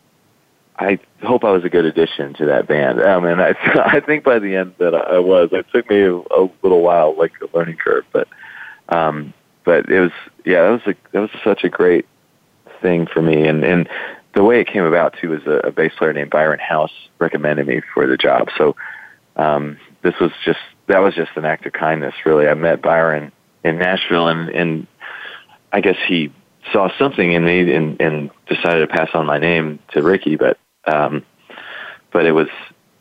[0.77, 3.01] I hope I was a good addition to that band.
[3.01, 3.55] Um, and I,
[3.85, 5.49] I think by the end that I was.
[5.51, 8.27] It took me a, a little while, like a learning curve, but,
[8.89, 9.33] um,
[9.63, 10.11] but it was,
[10.45, 12.05] yeah, that was a, that was such a great
[12.81, 13.47] thing for me.
[13.47, 13.87] And, and
[14.33, 17.67] the way it came about too was a, a bass player named Byron House recommended
[17.67, 18.49] me for the job.
[18.57, 18.75] So,
[19.35, 22.47] um, this was just, that was just an act of kindness, really.
[22.47, 23.31] I met Byron
[23.63, 24.87] in Nashville and, and
[25.71, 26.31] I guess he
[26.71, 30.57] saw something in me and, and decided to pass on my name to Ricky, but
[30.85, 31.25] um,
[32.11, 32.47] but it was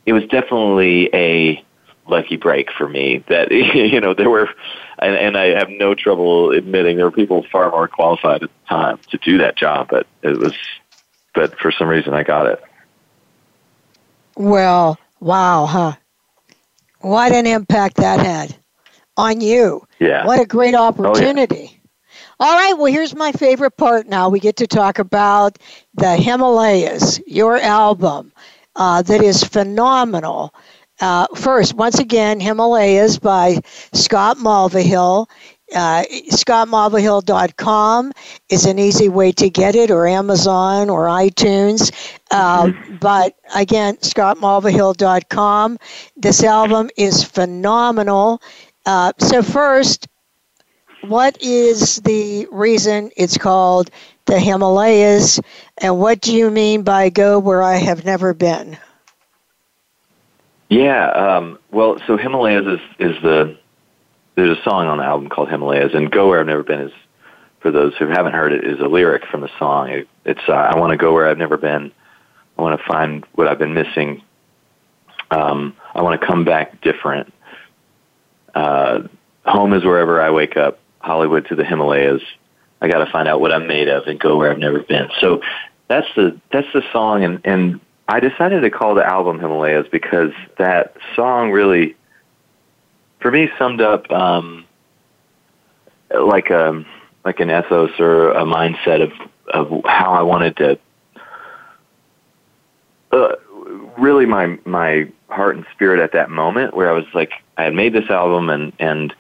[0.07, 1.65] it was definitely a
[2.09, 4.49] lucky break for me that you know there were
[4.99, 8.69] and, and I have no trouble admitting there were people far more qualified at the
[8.69, 10.55] time to do that job but it was
[11.35, 12.63] but for some reason I got it.
[14.37, 15.93] Well wow huh.
[17.01, 18.57] What an impact that had
[19.17, 19.85] on you.
[19.99, 20.25] Yeah.
[20.25, 21.82] What a great opportunity oh, yeah.
[22.43, 24.29] All right, well, here's my favorite part now.
[24.29, 25.61] We get to talk about
[25.95, 28.33] the Himalayas, your album
[28.75, 30.53] uh, that is phenomenal.
[31.01, 33.61] Uh, first, once again, Himalayas by
[33.93, 35.31] Scott Mulvahill.
[35.73, 36.03] Uh,
[36.33, 38.13] ScottMulvahill.com
[38.49, 41.93] is an easy way to get it, or Amazon or iTunes.
[42.33, 42.97] Uh, mm-hmm.
[42.97, 45.79] but again, ScottMulvahill.com.
[46.17, 48.43] This album is phenomenal.
[48.85, 50.09] Uh, so, first,
[51.03, 53.91] what is the reason it's called
[54.27, 55.41] the Himalayas,
[55.79, 58.79] and what do you mean by go where I have never been?
[60.69, 62.81] Yeah, um, well, so Himalayas is,
[63.15, 63.59] is the
[64.35, 66.93] there's a song on the album called Himalayas, and "Go Where I've Never Been" is
[67.61, 69.91] for those who haven't heard it is a lyric from the song.
[69.91, 71.93] It, it's uh, I want to go where I've never been.
[72.57, 74.23] I want to find what I've been missing.
[75.31, 77.33] Um, I want to come back different.
[78.55, 79.09] Uh,
[79.45, 80.79] home is wherever I wake up.
[81.03, 82.23] Hollywood to the Himalayas.
[82.81, 85.09] I got to find out what I'm made of and go where I've never been.
[85.21, 85.43] So
[85.89, 90.33] that's the that's the song, and and I decided to call the album Himalayas because
[90.59, 91.97] that song really,
[93.21, 94.65] for me, summed up um,
[96.11, 96.87] like a um,
[97.25, 99.13] like an ethos or a mindset of
[99.53, 100.79] of how I wanted to.
[103.13, 103.37] Uh,
[103.99, 107.75] really, my my heart and spirit at that moment, where I was like, I had
[107.75, 109.15] made this album, and and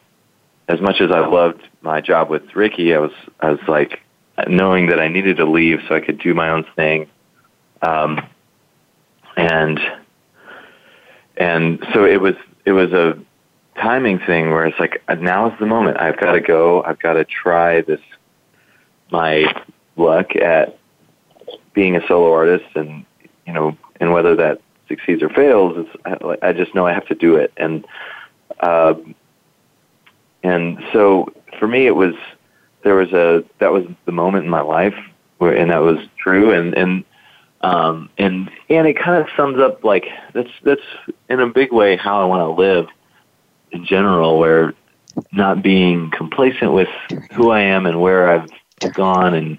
[0.68, 4.00] as much as I loved my job with Ricky, I was I was like
[4.48, 7.08] knowing that I needed to leave so I could do my own thing,
[7.82, 8.20] um,
[9.36, 9.80] and
[11.36, 13.18] and so it was it was a
[13.76, 15.98] timing thing where it's like now is the moment.
[15.98, 16.82] I've got to go.
[16.82, 18.00] I've got to try this
[19.10, 19.44] my
[19.96, 20.78] luck at
[21.74, 23.04] being a solo artist, and
[23.46, 27.06] you know, and whether that succeeds or fails, it's, I, I just know I have
[27.06, 27.84] to do it, and.
[28.60, 28.94] Uh,
[30.42, 32.14] and so for me, it was
[32.84, 34.96] there was a that was the moment in my life
[35.38, 36.52] where, and that was true.
[36.52, 37.04] And and
[37.64, 40.88] Um, and and it kind of sums up like that's that's
[41.28, 42.88] in a big way how I want to live
[43.70, 44.74] in general, where
[45.30, 46.88] not being complacent with
[47.36, 48.50] who I am and where I've
[48.94, 49.58] gone, and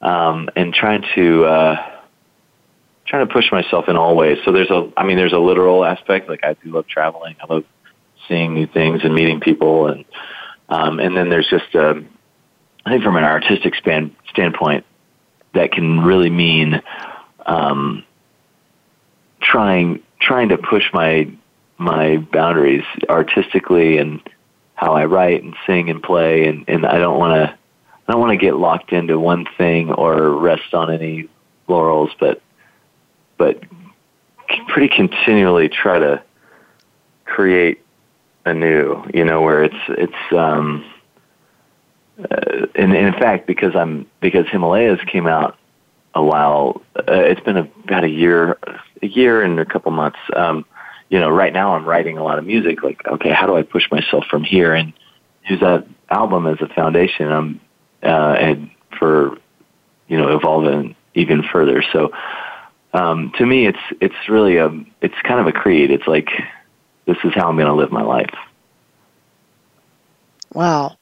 [0.00, 1.76] um, and trying to uh,
[3.04, 4.38] trying to push myself in all ways.
[4.44, 6.28] So there's a, I mean, there's a literal aspect.
[6.28, 7.34] Like I do love traveling.
[7.42, 7.64] I love
[8.28, 10.04] seeing new things and meeting people, and
[10.68, 12.08] um, and then there's just, a, um,
[12.88, 14.84] think from an artistic span standpoint,
[15.54, 16.82] that can really mean
[17.46, 18.04] um,
[19.40, 21.30] trying trying to push my
[21.78, 24.20] my boundaries artistically and
[24.74, 27.58] how I write and sing and play, and and I don't want to.
[28.06, 31.28] I don't want to get locked into one thing or rest on any
[31.68, 32.42] laurels, but
[33.38, 33.62] but
[34.68, 36.22] pretty continually try to
[37.24, 37.83] create
[38.44, 39.04] anew.
[39.12, 40.84] You know, where it's it's um,
[42.18, 45.56] uh, and, and in fact because I'm because Himalayas came out
[46.14, 46.82] a while.
[46.96, 48.58] Uh, it's been a, about a year,
[49.02, 50.18] a year and a couple months.
[50.34, 50.64] Um,
[51.08, 52.82] you know, right now I'm writing a lot of music.
[52.82, 54.92] Like, okay, how do I push myself from here and
[55.46, 57.30] use that album as a foundation?
[57.30, 57.60] Um,
[58.02, 59.36] uh, and for
[60.08, 61.82] you know evolving even further.
[61.92, 62.12] So
[62.92, 64.68] um, to me, it's it's really a
[65.00, 65.90] it's kind of a creed.
[65.90, 66.28] It's like
[67.06, 68.34] this is how I'm going to live my life.
[70.52, 70.96] Wow.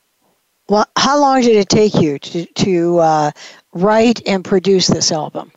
[0.68, 3.30] Well, how long did it take you to to uh,
[3.74, 5.52] write and produce this album?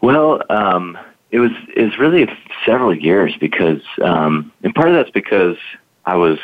[0.00, 0.96] Well, um,
[1.30, 2.28] it was it was really
[2.64, 5.56] several years because, um, and part of that's because
[6.04, 6.38] I was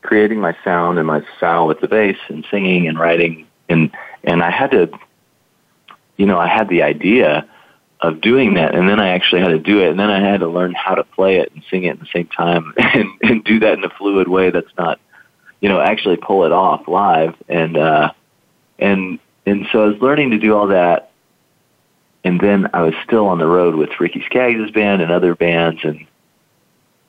[0.00, 3.90] creating my sound and my style with the bass and singing and writing, and
[4.24, 4.90] and I had to
[6.16, 7.48] you know, I had the idea
[8.02, 10.40] of doing that, and then I actually had to do it, and then I had
[10.40, 13.44] to learn how to play it and sing it at the same time, and, and
[13.44, 15.00] do that in a fluid way that's not,
[15.60, 18.12] you know, actually pull it off live, and uh,
[18.78, 21.12] and and so I was learning to do all that,
[22.24, 25.80] and then I was still on the road with Ricky Skaggs' band and other bands,
[25.84, 26.04] and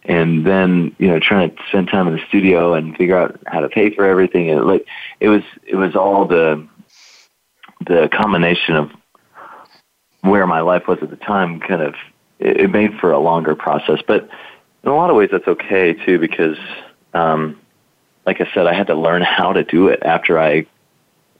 [0.03, 3.62] and then you know trying to spend time in the studio and figure out how
[3.62, 4.86] to pay for everything, and like
[5.19, 6.67] it was it was all the
[7.88, 8.91] the combination of
[10.23, 11.95] where my life was at the time kind of
[12.39, 13.99] it, made for a longer process.
[14.05, 14.29] But
[14.83, 16.57] in a lot of ways, that's okay too because,
[17.13, 17.59] um,
[18.25, 20.65] like I said, I had to learn how to do it after I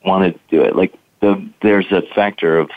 [0.06, 0.76] wanted to do it.
[0.76, 2.70] Like the there's a factor of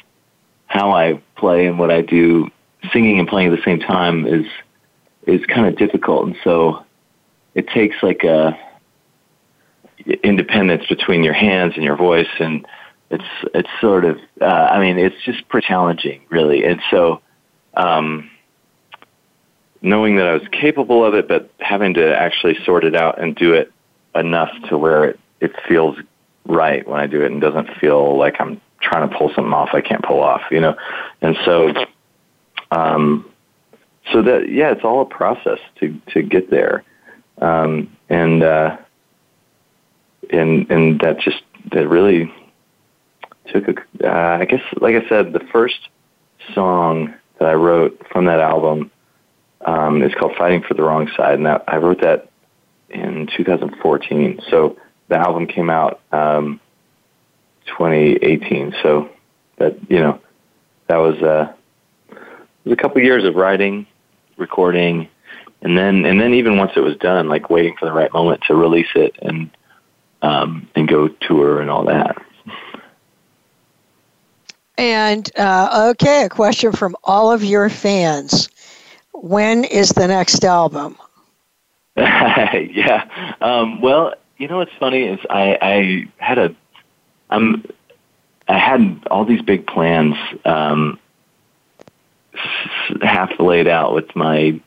[0.67, 2.51] how I play and what I do.
[2.93, 4.47] Singing and playing at the same time is
[5.27, 6.85] is kind of difficult, and so
[7.55, 8.57] it takes like a
[10.23, 12.65] independence between your hands and your voice and
[13.11, 17.21] it's it's sort of uh, I mean it's just pretty challenging really, and so
[17.75, 18.31] um,
[19.83, 23.35] knowing that I was capable of it, but having to actually sort it out and
[23.35, 23.73] do it
[24.15, 25.97] enough to where it it feels
[26.47, 29.71] right when I do it and doesn't feel like I'm trying to pull something off
[29.73, 30.77] I can't pull off, you know,
[31.23, 31.73] and so
[32.71, 33.31] um,
[34.13, 36.85] so that yeah, it's all a process to to get there,
[37.39, 38.77] um, and uh,
[40.31, 41.43] and and that just
[41.73, 42.33] that really
[43.53, 45.89] took a, uh, I guess, like I said, the first
[46.55, 48.91] song that I wrote from that album
[49.65, 52.31] um, is called "Fighting for the Wrong Side," and that I wrote that
[52.89, 54.41] in 2014.
[54.51, 54.77] So
[55.09, 56.61] the album came out um,
[57.67, 58.75] 2018.
[58.83, 59.11] So
[59.59, 60.21] that you know,
[60.89, 61.53] that was uh,
[62.65, 63.87] was a couple years of writing,
[64.37, 65.09] recording,
[65.63, 68.43] and then and then even once it was done, like waiting for the right moment
[68.49, 69.51] to release it and
[70.23, 72.23] um, and go tour and all that.
[74.79, 78.49] And uh, okay, a question from all of your fans:
[79.13, 80.97] When is the next album?
[81.97, 83.35] yeah.
[83.41, 86.55] Um, well, you know what's funny is I, I had a
[87.31, 87.65] I'm
[88.49, 90.99] I had all these big plans um,
[93.01, 94.61] half laid out with my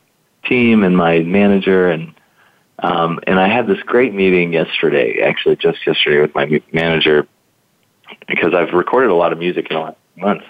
[0.44, 2.14] team and my manager and
[2.82, 7.28] um, and I had this great meeting yesterday, actually just yesterday with my manager
[8.26, 10.44] because I've recorded a lot of music in the last months.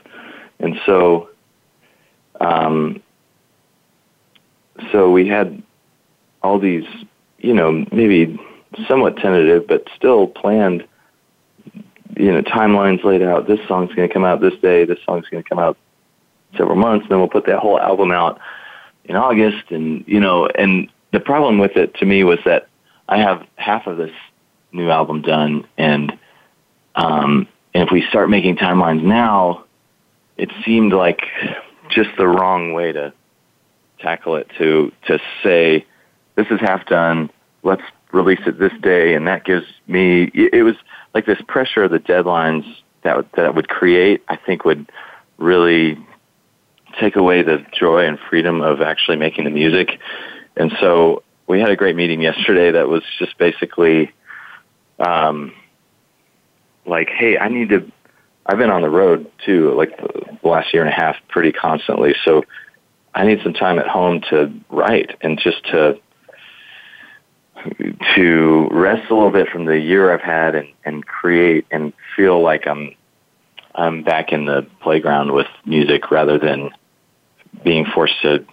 [0.59, 1.31] And so,
[2.41, 3.03] um,
[4.93, 5.63] so we had
[6.43, 6.85] all these,
[7.39, 8.39] you know, maybe
[8.89, 10.87] somewhat tentative, but still planned,
[12.17, 13.47] you know, timelines laid out.
[13.47, 14.85] This song's going to come out this day.
[14.85, 15.77] This song's going to come out
[16.57, 17.07] several months.
[17.09, 18.41] Then we'll put that whole album out
[19.05, 19.71] in August.
[19.71, 22.69] And, you know, and the problem with it to me was that
[23.09, 24.13] I have half of this
[24.73, 26.17] new album done and,
[26.95, 29.65] um, and if we start making timelines now,
[30.37, 31.23] it seemed like
[31.91, 33.13] just the wrong way to
[33.99, 35.85] tackle it to to say
[36.37, 37.31] this is half done.
[37.63, 40.31] Let's release it this day, and that gives me.
[40.35, 40.77] It was
[41.15, 42.65] like this pressure of the deadlines
[43.03, 44.23] that that would create.
[44.29, 44.91] I think would
[45.39, 45.99] really
[46.99, 50.01] take away the joy and freedom of actually making the music.
[50.57, 54.13] And so we had a great meeting yesterday that was just basically
[54.99, 55.53] um,
[56.87, 57.91] like, hey, I need to.
[58.47, 62.15] I've been on the road too, like the last year and a half, pretty constantly.
[62.25, 62.43] So
[63.15, 66.01] I need some time at home to write and just to
[68.15, 72.41] to rest a little bit from the year I've had and, and create and feel
[72.41, 72.95] like I'm
[73.75, 76.71] I'm back in the playground with music rather than
[77.63, 78.45] being forced to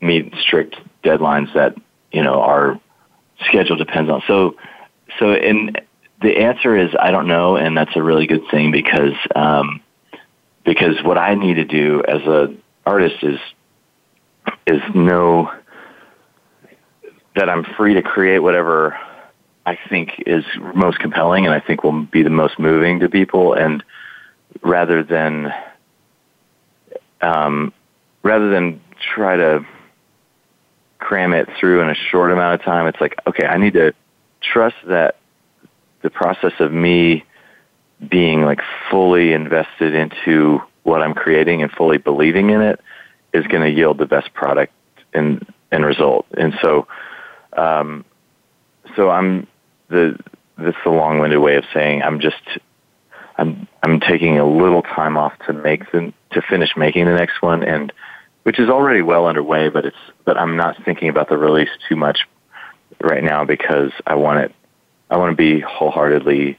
[0.00, 1.74] meet strict deadlines that
[2.12, 2.80] you know our
[3.46, 4.22] schedule depends on.
[4.26, 4.56] So
[5.18, 5.76] so in
[6.22, 9.80] the answer is I don't know, and that's a really good thing because um,
[10.64, 12.54] because what I need to do as a
[12.86, 13.38] artist is
[14.66, 15.52] is know
[17.34, 18.98] that I'm free to create whatever
[19.64, 20.44] I think is
[20.74, 23.82] most compelling and I think will be the most moving to people, and
[24.62, 25.52] rather than
[27.20, 27.72] um,
[28.22, 28.80] rather than
[29.14, 29.66] try to
[30.98, 33.92] cram it through in a short amount of time, it's like okay, I need to
[34.40, 35.16] trust that
[36.02, 37.24] the process of me
[38.08, 42.80] being like fully invested into what I'm creating and fully believing in it
[43.32, 44.72] is going to yield the best product
[45.12, 46.26] and and result.
[46.36, 46.86] And so,
[47.56, 48.04] um,
[48.96, 49.46] so I'm
[49.88, 50.18] the
[50.58, 52.42] this is a long-winded way of saying I'm just
[53.38, 57.42] I'm I'm taking a little time off to make the to finish making the next
[57.42, 57.92] one and
[58.42, 61.96] which is already well underway but it's but I'm not thinking about the release too
[61.96, 62.26] much
[63.00, 64.54] right now because I want it
[65.12, 66.58] I want to be wholeheartedly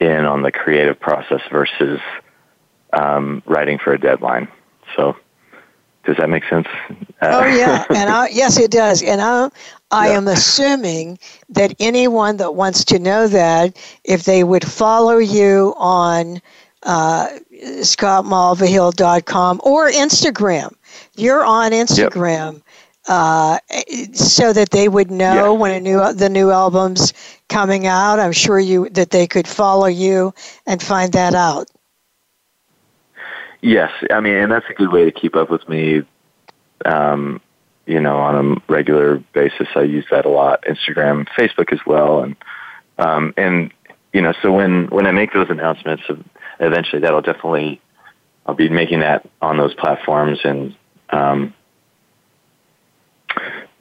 [0.00, 2.00] in on the creative process versus
[2.94, 4.48] um, writing for a deadline.
[4.96, 5.18] So,
[6.04, 6.66] does that make sense?
[7.20, 9.02] Uh, oh yeah, and I, yes, it does.
[9.02, 9.50] And I,
[9.90, 10.16] I yeah.
[10.16, 11.18] am assuming
[11.50, 16.40] that anyone that wants to know that, if they would follow you on
[16.84, 20.74] uh, scottmulvahill.com or Instagram,
[21.16, 22.54] you're on Instagram.
[22.54, 22.62] Yep
[23.08, 23.58] uh,
[24.12, 27.12] so that they would know when a new the new album's
[27.48, 28.18] coming out.
[28.18, 30.34] I'm sure you that they could follow you
[30.66, 31.68] and find that out.
[33.60, 36.02] Yes, I mean, and that's a good way to keep up with me.
[36.84, 37.40] Um,
[37.86, 40.64] you know, on a regular basis, I use that a lot.
[40.64, 42.36] Instagram, Facebook as well, and
[42.98, 43.72] um, and
[44.12, 46.02] you know, so when when I make those announcements,
[46.58, 47.80] eventually that'll definitely
[48.46, 50.74] I'll be making that on those platforms and.
[51.08, 51.54] Um,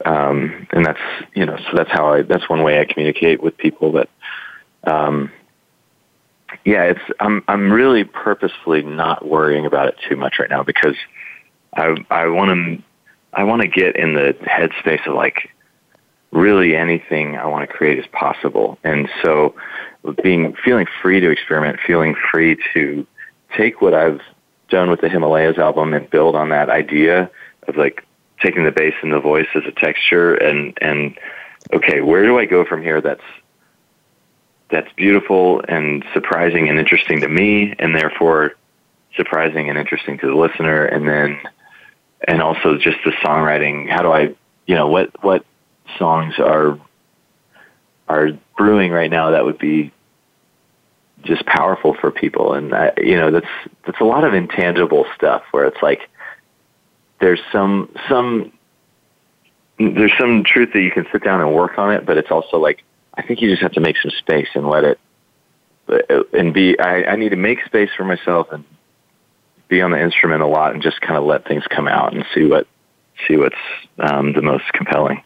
[0.04, 1.00] um, and that's
[1.34, 3.91] you know so that's how I that's one way I communicate with people.
[3.91, 4.10] But
[4.84, 5.32] um,
[6.66, 10.96] yeah, it's I'm I'm really purposefully not worrying about it too much right now because
[11.74, 12.84] I I want to
[13.34, 15.50] I want to get in the headspace of like
[16.32, 19.56] really anything I want to create is possible, and so
[20.22, 23.08] being feeling free to experiment, feeling free to
[23.56, 24.22] take what I've
[24.70, 27.30] done with the Himalayas album and build on that idea
[27.68, 28.06] of like
[28.41, 31.17] taking the bass and the voice as a texture and and
[31.73, 33.01] okay, where do I go from here?
[33.01, 33.23] That's
[34.69, 38.55] that's beautiful and surprising and interesting to me and therefore
[39.15, 40.86] surprising and interesting to the listener.
[40.86, 41.39] And then
[42.27, 43.89] and also just the songwriting.
[43.89, 45.45] How do I you know what what
[45.97, 46.79] songs are
[48.07, 49.91] are brewing right now that would be
[51.23, 52.53] just powerful for people?
[52.53, 53.47] And I, you know that's
[53.86, 56.09] that's a lot of intangible stuff where it's like
[57.20, 58.51] there's some some
[59.78, 62.57] there's some truth that you can sit down and work on it, but it's also
[62.57, 64.99] like I think you just have to make some space and let it
[66.34, 66.78] and be.
[66.80, 68.63] I, I need to make space for myself and
[69.68, 72.26] be on the instrument a lot and just kind of let things come out and
[72.34, 72.68] see what
[73.28, 73.55] see what's
[73.99, 75.24] um, the most compelling.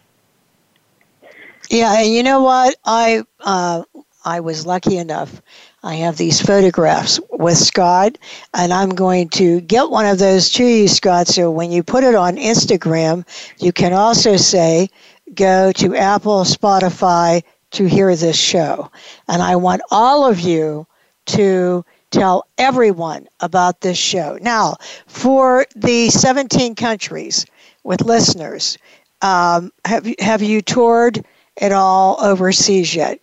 [1.70, 2.76] Yeah, and you know what?
[2.86, 3.84] I uh,
[4.24, 5.42] I was lucky enough
[5.82, 8.18] I have these photographs with Scott,
[8.54, 11.28] and I'm going to get one of those to you, Scott.
[11.28, 13.26] So when you put it on Instagram,
[13.60, 14.90] you can also say,
[15.34, 18.92] go to Apple, Spotify to hear this show.
[19.28, 20.86] And I want all of you
[21.28, 24.38] to tell everyone about this show.
[24.42, 24.78] Now,
[25.08, 27.46] for the 17 countries
[27.84, 28.78] with listeners,
[29.22, 31.24] um, have, have you toured
[31.62, 33.20] at all overseas yet?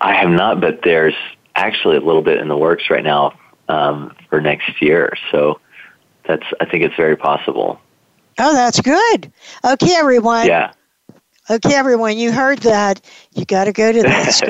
[0.00, 1.14] I have not, but there's
[1.54, 3.32] actually a little bit in the works right now
[3.68, 5.12] um, for next year.
[5.30, 5.60] So
[6.26, 7.80] that's I think it's very possible.
[8.38, 9.32] Oh, that's good.
[9.64, 10.46] Okay, everyone.
[10.46, 10.72] Yeah.
[11.50, 13.00] Okay, everyone, you heard that.
[13.32, 14.40] You got to go to that.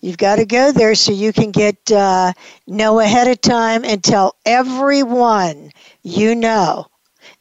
[0.00, 2.32] You've got to go there so you can get uh,
[2.66, 5.70] know ahead of time and tell everyone
[6.02, 6.86] you know.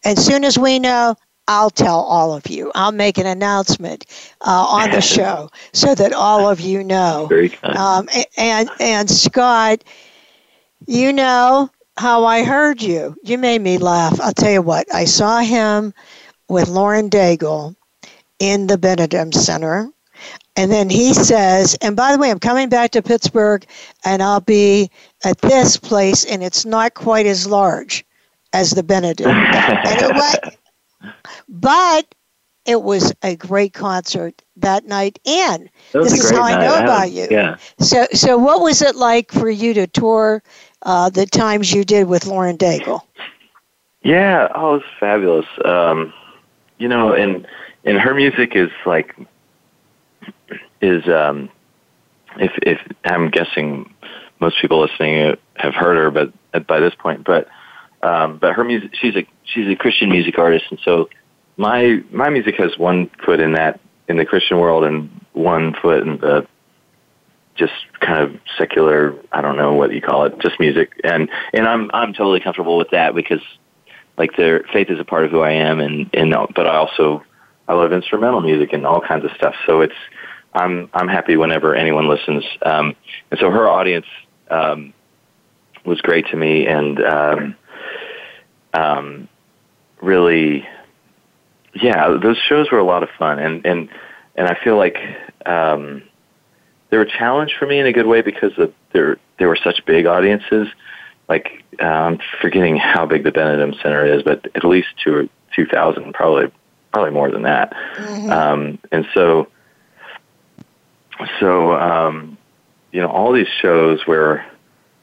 [0.04, 1.16] As soon as we know,
[1.48, 2.72] I'll tell all of you.
[2.76, 4.06] I'll make an announcement
[4.42, 7.28] uh, on the show so that all of you know.
[7.30, 7.76] Very kind.
[7.78, 9.84] Um, and and Scott,
[10.88, 13.16] You know how I heard you.
[13.24, 14.20] You made me laugh.
[14.22, 14.94] I'll tell you what.
[14.94, 15.94] I saw him
[16.50, 17.76] with Lauren Daigle
[18.40, 19.90] in the Benedum Center.
[20.56, 23.66] And then he says, and by the way, I'm coming back to Pittsburgh
[24.04, 24.90] and I'll be
[25.24, 28.06] at this place and it's not quite as large
[28.54, 29.28] as the Benedum.
[29.86, 30.58] anyway,
[31.48, 32.14] but
[32.66, 35.20] it was a great concert that night.
[35.26, 37.28] And this is how I know about you.
[37.30, 37.58] Yeah.
[37.80, 40.42] So, so what was it like for you to tour
[40.82, 43.02] uh, the times you did with Lauren Daigle?
[44.02, 45.46] Yeah, oh, it was fabulous.
[45.64, 46.14] Um,
[46.78, 47.48] you know, and
[47.86, 49.16] and her music is like
[50.82, 51.50] is um,
[52.38, 53.92] if if I'm guessing
[54.40, 57.48] most people listening have heard her, but by this point, but
[58.04, 61.10] um, but her music, she's a she's a Christian music artist, and so
[61.58, 66.04] my my music has one foot in that in the Christian world and one foot
[66.04, 66.48] in the
[67.56, 71.00] just kind of secular I don't know what you call it, just music.
[71.04, 73.42] And and I'm I'm totally comfortable with that because
[74.18, 77.24] like their faith is a part of who I am and and but I also
[77.68, 79.56] I love instrumental music and all kinds of stuff.
[79.66, 79.96] So it's
[80.54, 82.44] I'm I'm happy whenever anyone listens.
[82.62, 82.96] Um
[83.32, 84.08] and so her audience
[84.50, 84.94] um
[85.86, 87.56] was great to me and um
[88.74, 89.30] um
[90.02, 90.68] really
[91.76, 93.90] yeah, those shows were a lot of fun and and
[94.36, 94.98] and I feel like
[95.46, 96.04] um
[96.90, 99.58] they were a challenge for me in a good way because of there there were
[99.62, 100.68] such big audiences.
[101.28, 105.26] Like uh, I'm forgetting how big the Benedum Center is, but at least two or
[105.56, 106.52] two thousand, probably
[106.94, 107.74] probably more than that.
[107.96, 108.30] Mm-hmm.
[108.30, 109.48] Um, and so
[111.40, 112.38] so um,
[112.92, 114.46] you know all these shows where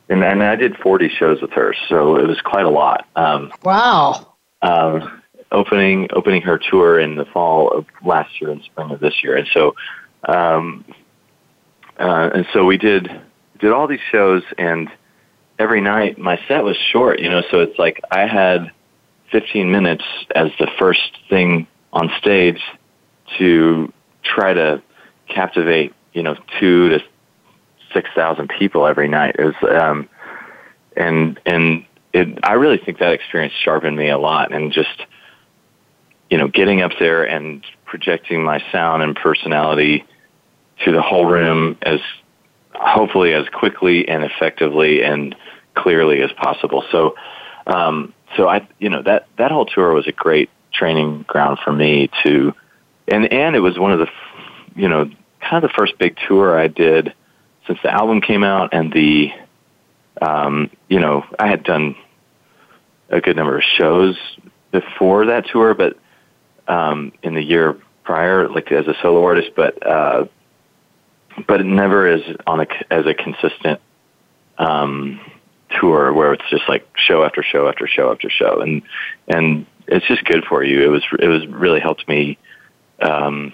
[0.09, 3.07] and, and I did 40 shows with her, so it was quite a lot.
[3.17, 4.35] Um, wow.
[4.61, 5.22] Um,
[5.53, 9.37] opening opening her tour in the fall of last year and spring of this year,
[9.37, 9.75] and so
[10.29, 10.85] um,
[11.99, 13.09] uh, and so we did
[13.61, 14.91] did all these shows, and
[15.59, 17.43] every night my set was short, you know.
[17.51, 18.71] So it's like I had
[19.31, 22.61] 15 minutes as the first thing on stage
[23.39, 23.93] to
[24.23, 24.83] try to
[25.29, 27.01] captivate, you know, two to
[27.93, 29.37] six thousand people every night.
[29.39, 30.09] It was, um,
[30.97, 35.07] and and it, I really think that experience sharpened me a lot, and just
[36.33, 40.03] you know, getting up there and projecting my sound and personality
[40.83, 42.01] to the whole room as
[42.73, 45.37] hopefully as quickly and effectively and
[45.75, 46.85] clearly as possible.
[46.91, 47.17] So,
[47.67, 51.71] um, so I, you know, that that whole tour was a great training ground for
[51.71, 52.55] me to,
[53.07, 54.09] and and it was one of the,
[54.75, 55.11] you know,
[55.43, 57.13] kind of the first big tour I did
[57.67, 59.33] since the album came out, and the,
[60.23, 61.95] um, you know, I had done
[63.11, 64.17] a good number of shows
[64.71, 65.99] before that tour, but
[66.69, 70.27] um, in the year prior, like as a solo artist, but uh,
[71.47, 73.81] but it never is on a as a consistent
[74.59, 75.21] um,
[75.81, 78.83] tour where it's just like show after show after show after show, and
[79.29, 80.83] and it's just good for you.
[80.83, 82.39] It was it was really helped me
[83.01, 83.53] um,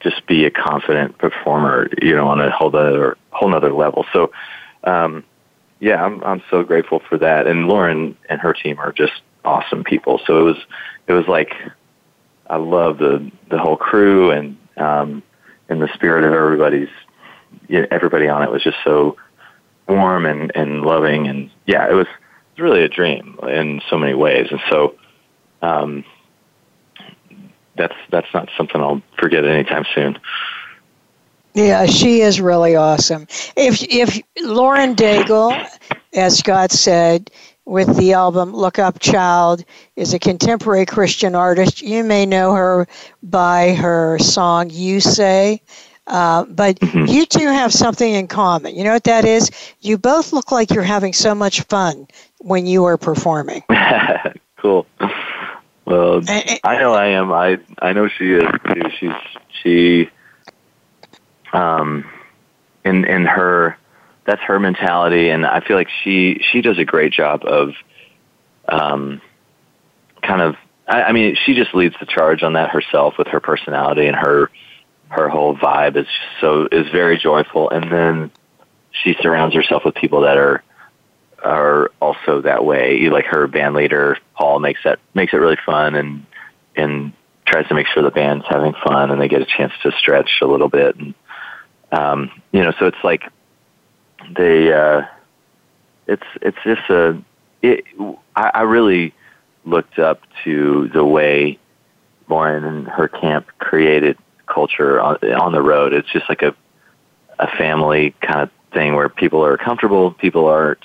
[0.00, 4.06] just be a confident performer, you know, on a whole other whole other level.
[4.12, 4.32] So.
[4.82, 5.24] Um,
[5.80, 7.46] yeah, I'm I'm so grateful for that.
[7.46, 10.20] And Lauren and her team are just awesome people.
[10.26, 10.56] So it was
[11.06, 11.54] it was like
[12.48, 15.22] I love the the whole crew and um
[15.68, 16.88] and the spirit of everybody's
[17.90, 19.16] everybody on it was just so
[19.88, 23.98] warm and and loving and yeah it was it was really a dream in so
[23.98, 24.94] many ways and so
[25.62, 26.04] um
[27.76, 30.18] that's that's not something I'll forget anytime soon.
[31.54, 33.26] Yeah, she is really awesome.
[33.56, 35.66] If if Lauren Daigle,
[36.14, 37.30] as Scott said,
[37.70, 39.64] with the album Look Up Child
[39.94, 41.80] is a contemporary Christian artist.
[41.80, 42.88] You may know her
[43.22, 45.62] by her song You Say.
[46.08, 47.06] Uh, but mm-hmm.
[47.06, 48.74] you two have something in common.
[48.74, 49.52] You know what that is?
[49.78, 52.08] You both look like you're having so much fun
[52.38, 53.62] when you are performing.
[54.56, 54.86] cool.
[55.84, 57.32] Well, I know I am.
[57.32, 58.82] I I know she is too.
[58.98, 59.12] She's
[59.62, 60.10] she
[61.52, 62.04] um
[62.84, 63.76] in in her
[64.30, 67.74] that's her mentality, and I feel like she she does a great job of,
[68.68, 69.20] um,
[70.22, 70.54] kind of.
[70.86, 74.14] I, I mean, she just leads the charge on that herself with her personality and
[74.14, 74.48] her
[75.08, 76.06] her whole vibe is
[76.40, 78.30] so is very joyful, and then
[78.92, 80.62] she surrounds herself with people that are
[81.42, 83.08] are also that way.
[83.08, 86.24] Like her band leader Paul makes that makes it really fun and
[86.76, 87.12] and
[87.46, 90.38] tries to make sure the band's having fun and they get a chance to stretch
[90.40, 91.14] a little bit and
[91.90, 93.24] um, you know so it's like
[94.36, 95.02] they uh,
[96.06, 97.22] it's it's just a
[97.62, 97.84] it,
[98.36, 99.14] I, I really
[99.64, 101.58] looked up to the way
[102.28, 104.16] Lauren and her camp created
[104.46, 105.92] culture on, on the road.
[105.92, 106.54] It's just like a
[107.38, 110.84] a family kind of thing where people are comfortable, people aren't.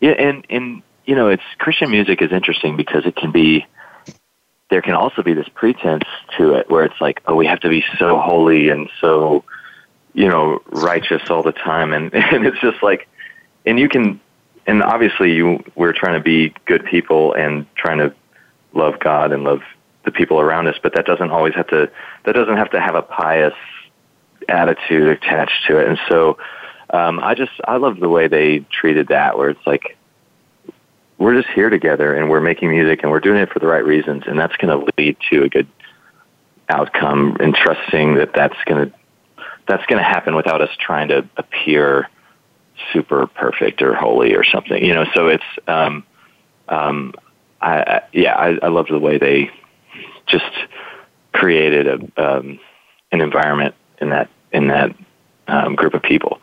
[0.00, 3.66] Yeah, and and you know, it's Christian music is interesting because it can be.
[4.68, 6.02] There can also be this pretense
[6.36, 9.44] to it where it's like, oh, we have to be so holy and so,
[10.16, 13.06] you know, righteous all the time, and and it's just like,
[13.64, 14.18] and you can,
[14.66, 18.12] and obviously you we're trying to be good people and trying to
[18.72, 19.60] love God and love
[20.04, 21.90] the people around us, but that doesn't always have to.
[22.24, 23.54] That doesn't have to have a pious
[24.48, 26.38] attitude attached to it, and so
[26.90, 29.98] um, I just I love the way they treated that, where it's like
[31.18, 33.84] we're just here together and we're making music and we're doing it for the right
[33.84, 35.68] reasons, and that's going to lead to a good
[36.70, 37.36] outcome.
[37.38, 38.96] And trusting that that's going to
[39.66, 42.08] that's going to happen without us trying to appear
[42.92, 45.06] super perfect or holy or something, you know.
[45.14, 46.04] So it's um,
[46.68, 47.14] um,
[47.60, 49.50] I, I yeah, I, I loved the way they
[50.26, 50.50] just
[51.32, 52.58] created a um,
[53.12, 54.94] an environment in that in that
[55.48, 56.40] um, group of people.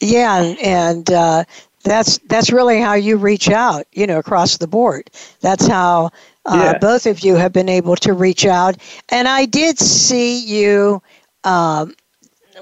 [0.00, 1.44] Yeah, and uh,
[1.84, 5.10] that's that's really how you reach out, you know, across the board.
[5.40, 6.10] That's how
[6.44, 6.78] uh, yeah.
[6.78, 8.76] both of you have been able to reach out.
[9.10, 11.02] And I did see you.
[11.44, 11.94] Um,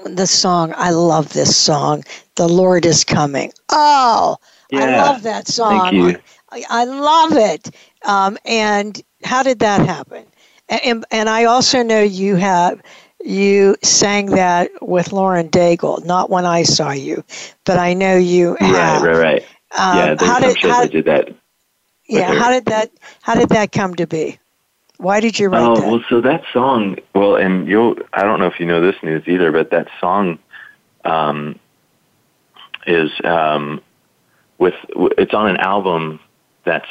[0.05, 2.03] the song, I love this song.
[2.35, 3.51] The Lord is coming.
[3.69, 4.37] Oh,
[4.69, 4.79] yeah.
[4.79, 5.91] I love that song.
[5.91, 6.21] Thank you.
[6.49, 7.75] I, I love it.
[8.05, 10.25] Um, and how did that happen?
[10.69, 12.81] And, and I also know you have
[13.23, 17.23] you sang that with Lauren Daigle, not when I saw you,
[17.65, 19.03] but I know you have.
[19.03, 19.41] Right, right, right.
[19.77, 21.29] Um, yeah, how did, how, did that?
[22.07, 24.39] Yeah, how did that how did that come to be?
[25.01, 25.69] Why did you write that?
[25.69, 25.87] oh, that?
[25.87, 29.23] well, so that song, well, and you'll, I don't know if you know this news
[29.25, 30.37] either, but that song
[31.03, 31.57] um,
[32.85, 33.81] is um,
[34.59, 34.75] with,
[35.17, 36.19] it's on an album
[36.65, 36.85] that's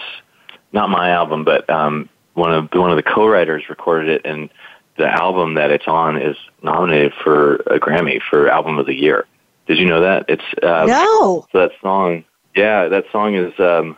[0.72, 4.50] not my album, but um, one of one of the co-writers recorded it, and
[4.96, 9.26] the album that it's on is nominated for a Grammy for album of the year.
[9.66, 10.24] Did you know that?
[10.28, 11.46] It's um, no.
[11.52, 12.24] So that song,
[12.56, 13.96] yeah, that song is um,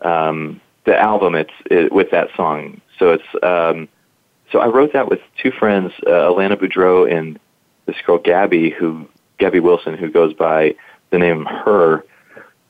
[0.00, 1.34] um, the album.
[1.34, 2.80] It's it, with that song.
[2.98, 3.88] So it's um,
[4.52, 7.38] so I wrote that with two friends, uh, Alana Boudreau and
[7.86, 10.74] this girl Gabby, who Gabby Wilson, who goes by
[11.10, 12.04] the name Her,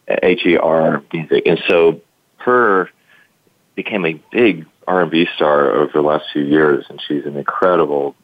[0.08, 2.00] H E R music, and so
[2.38, 2.90] Her
[3.74, 8.14] became a big R&B star over the last few years, and she's an incredible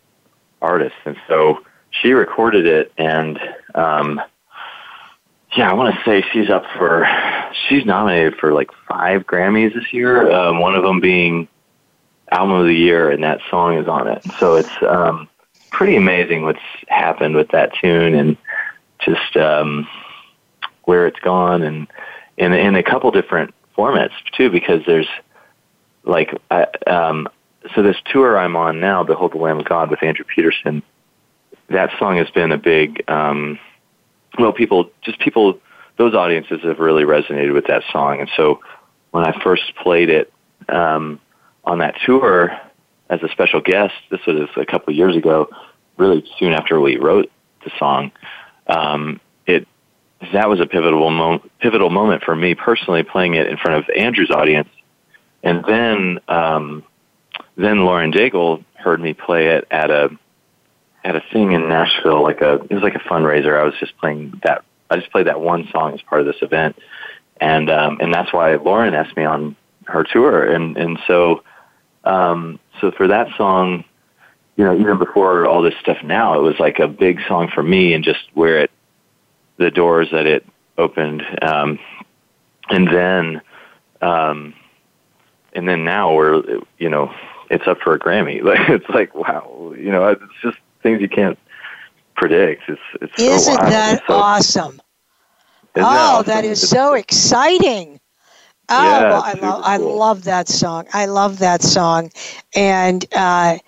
[0.62, 0.94] artist.
[1.04, 3.38] And so she recorded it, and
[3.74, 4.20] um,
[5.56, 7.06] yeah, I want to say she's up for
[7.68, 10.30] she's nominated for like five Grammys this year.
[10.30, 11.48] Um, one of them being
[12.30, 14.22] album of the year, and that song is on it.
[14.38, 15.28] So it's um,
[15.70, 16.58] pretty amazing what's
[16.88, 18.36] happened with that tune, and
[19.00, 19.88] just um,
[20.84, 21.86] where it's gone, and
[22.36, 25.08] in in a couple different formats too, because there's
[26.04, 27.28] like I, um,
[27.74, 30.82] so this tour I'm on now, Behold the Lamb of God with Andrew Peterson.
[31.68, 33.58] That song has been a big, um,
[34.38, 35.60] well, people, just people,
[35.98, 38.20] those audiences have really resonated with that song.
[38.20, 38.60] And so
[39.10, 40.32] when I first played it
[40.68, 41.20] um,
[41.64, 42.58] on that tour
[43.08, 45.48] as a special guest, this was a couple of years ago,
[45.96, 47.30] really soon after we wrote
[47.64, 48.12] the song,
[48.66, 49.66] um, it
[50.32, 54.30] that was a pivotal pivotal moment for me personally, playing it in front of Andrew's
[54.30, 54.68] audience
[55.42, 56.84] and then um,
[57.56, 60.10] then Lauren Daigle heard me play it at a
[61.02, 63.58] at a thing in Nashville, like a it was like a fundraiser.
[63.58, 64.64] I was just playing that.
[64.90, 66.76] I just played that one song as part of this event,
[67.40, 69.56] and um, and that's why Lauren asked me on
[69.86, 71.42] her tour, and and so
[72.04, 73.84] um, so for that song,
[74.56, 77.62] you know, even before all this stuff, now it was like a big song for
[77.62, 78.70] me, and just where it
[79.56, 80.46] the doors that it
[80.78, 81.78] opened, um,
[82.70, 83.40] and then
[84.00, 84.54] um,
[85.52, 86.42] and then now we're
[86.78, 87.12] you know
[87.50, 88.42] it's up for a Grammy.
[88.44, 91.38] Like it's like wow, you know, it's just things you can't
[92.16, 92.62] predict.
[92.68, 94.80] It's it's isn't so that so, awesome?
[95.76, 96.26] Oh, awesome?
[96.26, 98.00] that is so exciting.
[98.70, 100.86] Oh, yeah, well, I, love, I love that song.
[100.92, 102.10] I love that song,
[102.54, 103.58] and uh,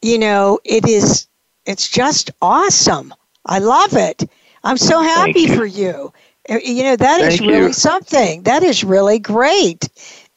[0.00, 1.26] you know, it is.
[1.66, 3.14] It's just awesome.
[3.44, 4.24] I love it.
[4.64, 5.56] I'm so happy you.
[5.56, 6.12] for you.
[6.48, 7.72] Uh, you know, that Thank is really you.
[7.72, 8.42] something.
[8.42, 9.88] That is really great.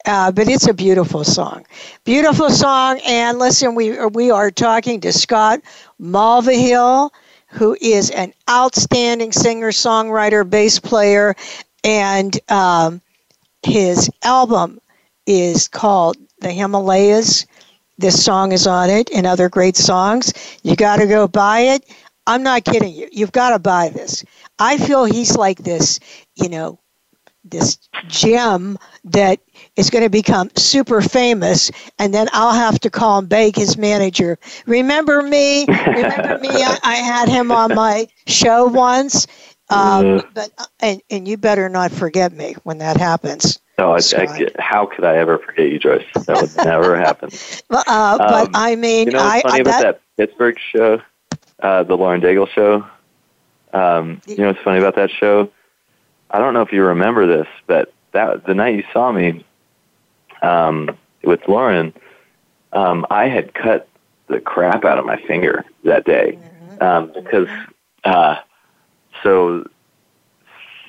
[0.05, 1.65] Uh, but it's a beautiful song,
[2.03, 2.99] beautiful song.
[3.05, 5.61] And listen, we we are talking to Scott
[5.99, 7.09] Mulvahill,
[7.47, 11.35] who is an outstanding singer, songwriter, bass player,
[11.83, 13.01] and um,
[13.65, 14.79] his album
[15.25, 17.45] is called The Himalayas.
[17.97, 20.33] This song is on it, and other great songs.
[20.63, 21.85] You got to go buy it.
[22.27, 23.07] I'm not kidding you.
[23.11, 24.23] You've got to buy this.
[24.59, 25.99] I feel he's like this,
[26.35, 26.79] you know,
[27.43, 29.39] this gem that
[29.75, 33.77] is going to become super famous, and then I'll have to call and beg his
[33.77, 34.39] manager.
[34.65, 35.65] Remember me?
[35.67, 36.49] Remember me?
[36.51, 39.27] I, I had him on my show once,
[39.69, 40.29] um, mm-hmm.
[40.33, 43.59] but and and you better not forget me when that happens.
[43.77, 46.05] No, I, I, how could I ever forget you, Joyce?
[46.25, 47.29] That would never happen.
[47.69, 51.01] Uh, but um, I mean, you know what's funny I, about that, that Pittsburgh show,
[51.59, 52.87] uh, the Lauren Daigle show?
[53.73, 55.51] Um, you know what's funny about that show?
[56.31, 59.45] I don't know if you remember this, but that the night you saw me
[60.41, 61.93] um, with Lauren,
[62.71, 63.89] um, I had cut
[64.27, 66.83] the crap out of my finger that day mm-hmm.
[66.83, 67.47] um, because
[68.05, 68.37] uh,
[69.25, 69.67] so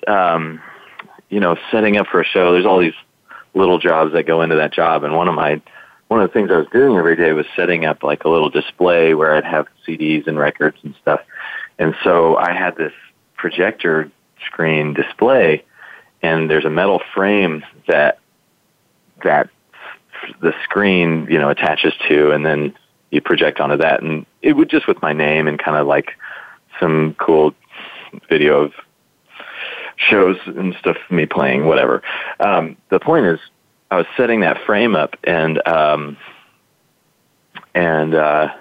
[0.07, 0.61] um,
[1.30, 2.53] you know setting up for a show.
[2.53, 2.95] There's all these
[3.55, 5.61] little jobs that go into that job, and one of my
[6.09, 8.51] one of the things I was doing every day was setting up like a little
[8.51, 11.20] display where I'd have CDs and records and stuff.
[11.78, 12.93] And so I had this
[13.37, 14.11] projector
[14.47, 15.64] screen display
[16.22, 18.18] and there's a metal frame that
[19.24, 19.51] that
[20.41, 22.74] the screen, you know, attaches to and then
[23.11, 26.12] you project onto that and it would just with my name and kind of like
[26.78, 27.53] some cool
[28.28, 28.72] video of
[29.96, 32.02] shows and stuff me playing whatever.
[32.40, 33.40] Um the point is
[33.90, 36.16] I was setting that frame up and um
[37.74, 38.54] and uh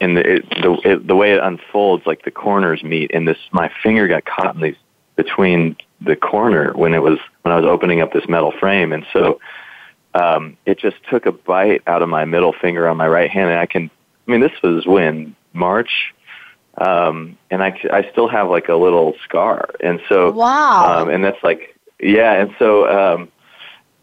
[0.00, 3.38] and the it, the it, the way it unfolds, like the corners meet, and this
[3.52, 4.76] my finger got caught in these
[5.16, 9.06] between the corner when it was when I was opening up this metal frame, and
[9.12, 9.40] so
[10.14, 13.50] um, it just took a bite out of my middle finger on my right hand,
[13.50, 13.90] and I can.
[14.26, 16.14] I mean, this was when March,
[16.78, 21.24] um, and I I still have like a little scar, and so wow, um, and
[21.24, 22.88] that's like yeah, and so.
[22.88, 23.28] Um,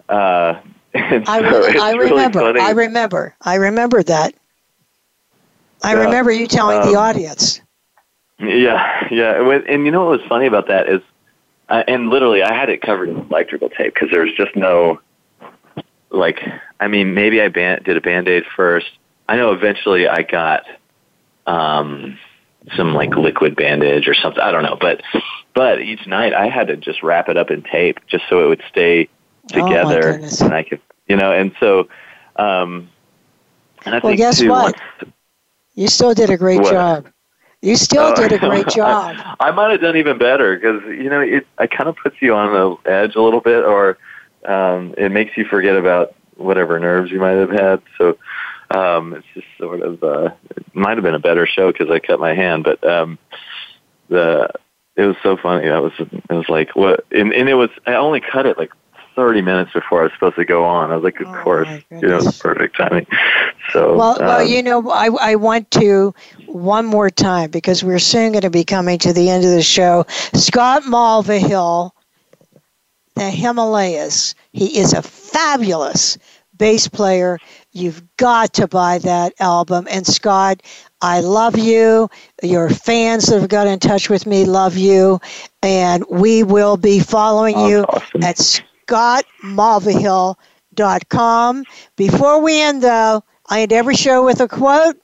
[0.10, 0.60] uh,
[0.94, 2.42] and I, so re- I remember.
[2.60, 3.36] I remember.
[3.42, 4.34] I remember that.
[5.84, 6.04] I yeah.
[6.04, 7.62] remember you telling um, the audience.
[8.40, 11.02] Yeah, yeah, and you know what was funny about that is,
[11.70, 15.00] uh, and literally I had it covered in electrical tape because there was just no,
[16.10, 16.40] like,
[16.80, 18.90] I mean, maybe I band- did a band aid first.
[19.30, 20.66] I know eventually I got
[21.46, 22.18] um,
[22.76, 24.42] some like liquid bandage or something.
[24.42, 25.02] I don't know, but
[25.54, 28.48] but each night I had to just wrap it up in tape just so it
[28.48, 29.10] would stay
[29.54, 31.88] oh, together, oh and I could, you know, and so.
[32.38, 32.90] Um,
[33.86, 34.76] and I well, think guess too, what?
[35.02, 35.14] Once,
[35.76, 36.72] you still did a great what?
[36.72, 37.08] job.
[37.62, 39.16] You still oh, did a great job.
[39.18, 41.48] I, I might have done even better because you know it.
[41.60, 43.98] It kind of puts you on the edge a little bit, or
[44.46, 47.82] um, it makes you forget about whatever nerves you might have had.
[47.98, 48.18] So
[48.76, 52.00] um, it's just sort of uh, it might have been a better show because I
[52.00, 53.18] cut my hand, but um,
[54.10, 54.50] the
[54.96, 55.70] it was so funny.
[55.70, 58.72] I was it was like what, and, and it was I only cut it like
[59.16, 60.92] 30 minutes before I was supposed to go on.
[60.92, 63.08] I was like, of oh, course, you know, perfect timing.
[63.72, 66.14] So, well, um, well, you know, I, I want to
[66.48, 69.62] one more time because we're soon going to be coming to the end of the
[69.62, 70.06] show.
[70.34, 71.92] Scott Mulvahill,
[73.16, 74.36] the Himalayas.
[74.52, 76.18] He is a fabulous
[76.58, 77.38] bass player.
[77.74, 79.88] You've got to buy that album.
[79.90, 80.62] And Scott,
[81.02, 82.10] I love you.
[82.44, 85.22] Your fans that have got in touch with me love you.
[85.64, 88.24] And we will be following oh, you awesome.
[88.24, 88.36] at
[88.88, 91.64] scottmulvahill.com.
[91.96, 94.98] Before we end, though, I end every show with a quote.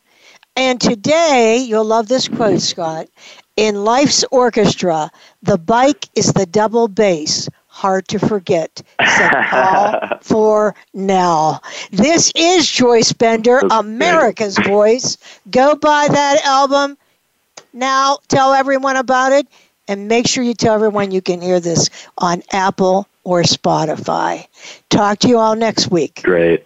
[0.58, 3.08] And today, you'll love this quote, Scott.
[3.56, 5.10] In life's orchestra,
[5.42, 7.50] the bike is the double bass.
[7.78, 11.62] Hard to forget, said Paul for now.
[11.92, 15.16] This is Joyce Bender, America's Voice.
[15.52, 16.98] Go buy that album.
[17.74, 19.48] Now, tell everyone about it.
[19.88, 24.48] And make sure you tell everyone you can hear this on Apple or Spotify.
[24.90, 26.24] Talk to you all next week.
[26.24, 26.66] Great.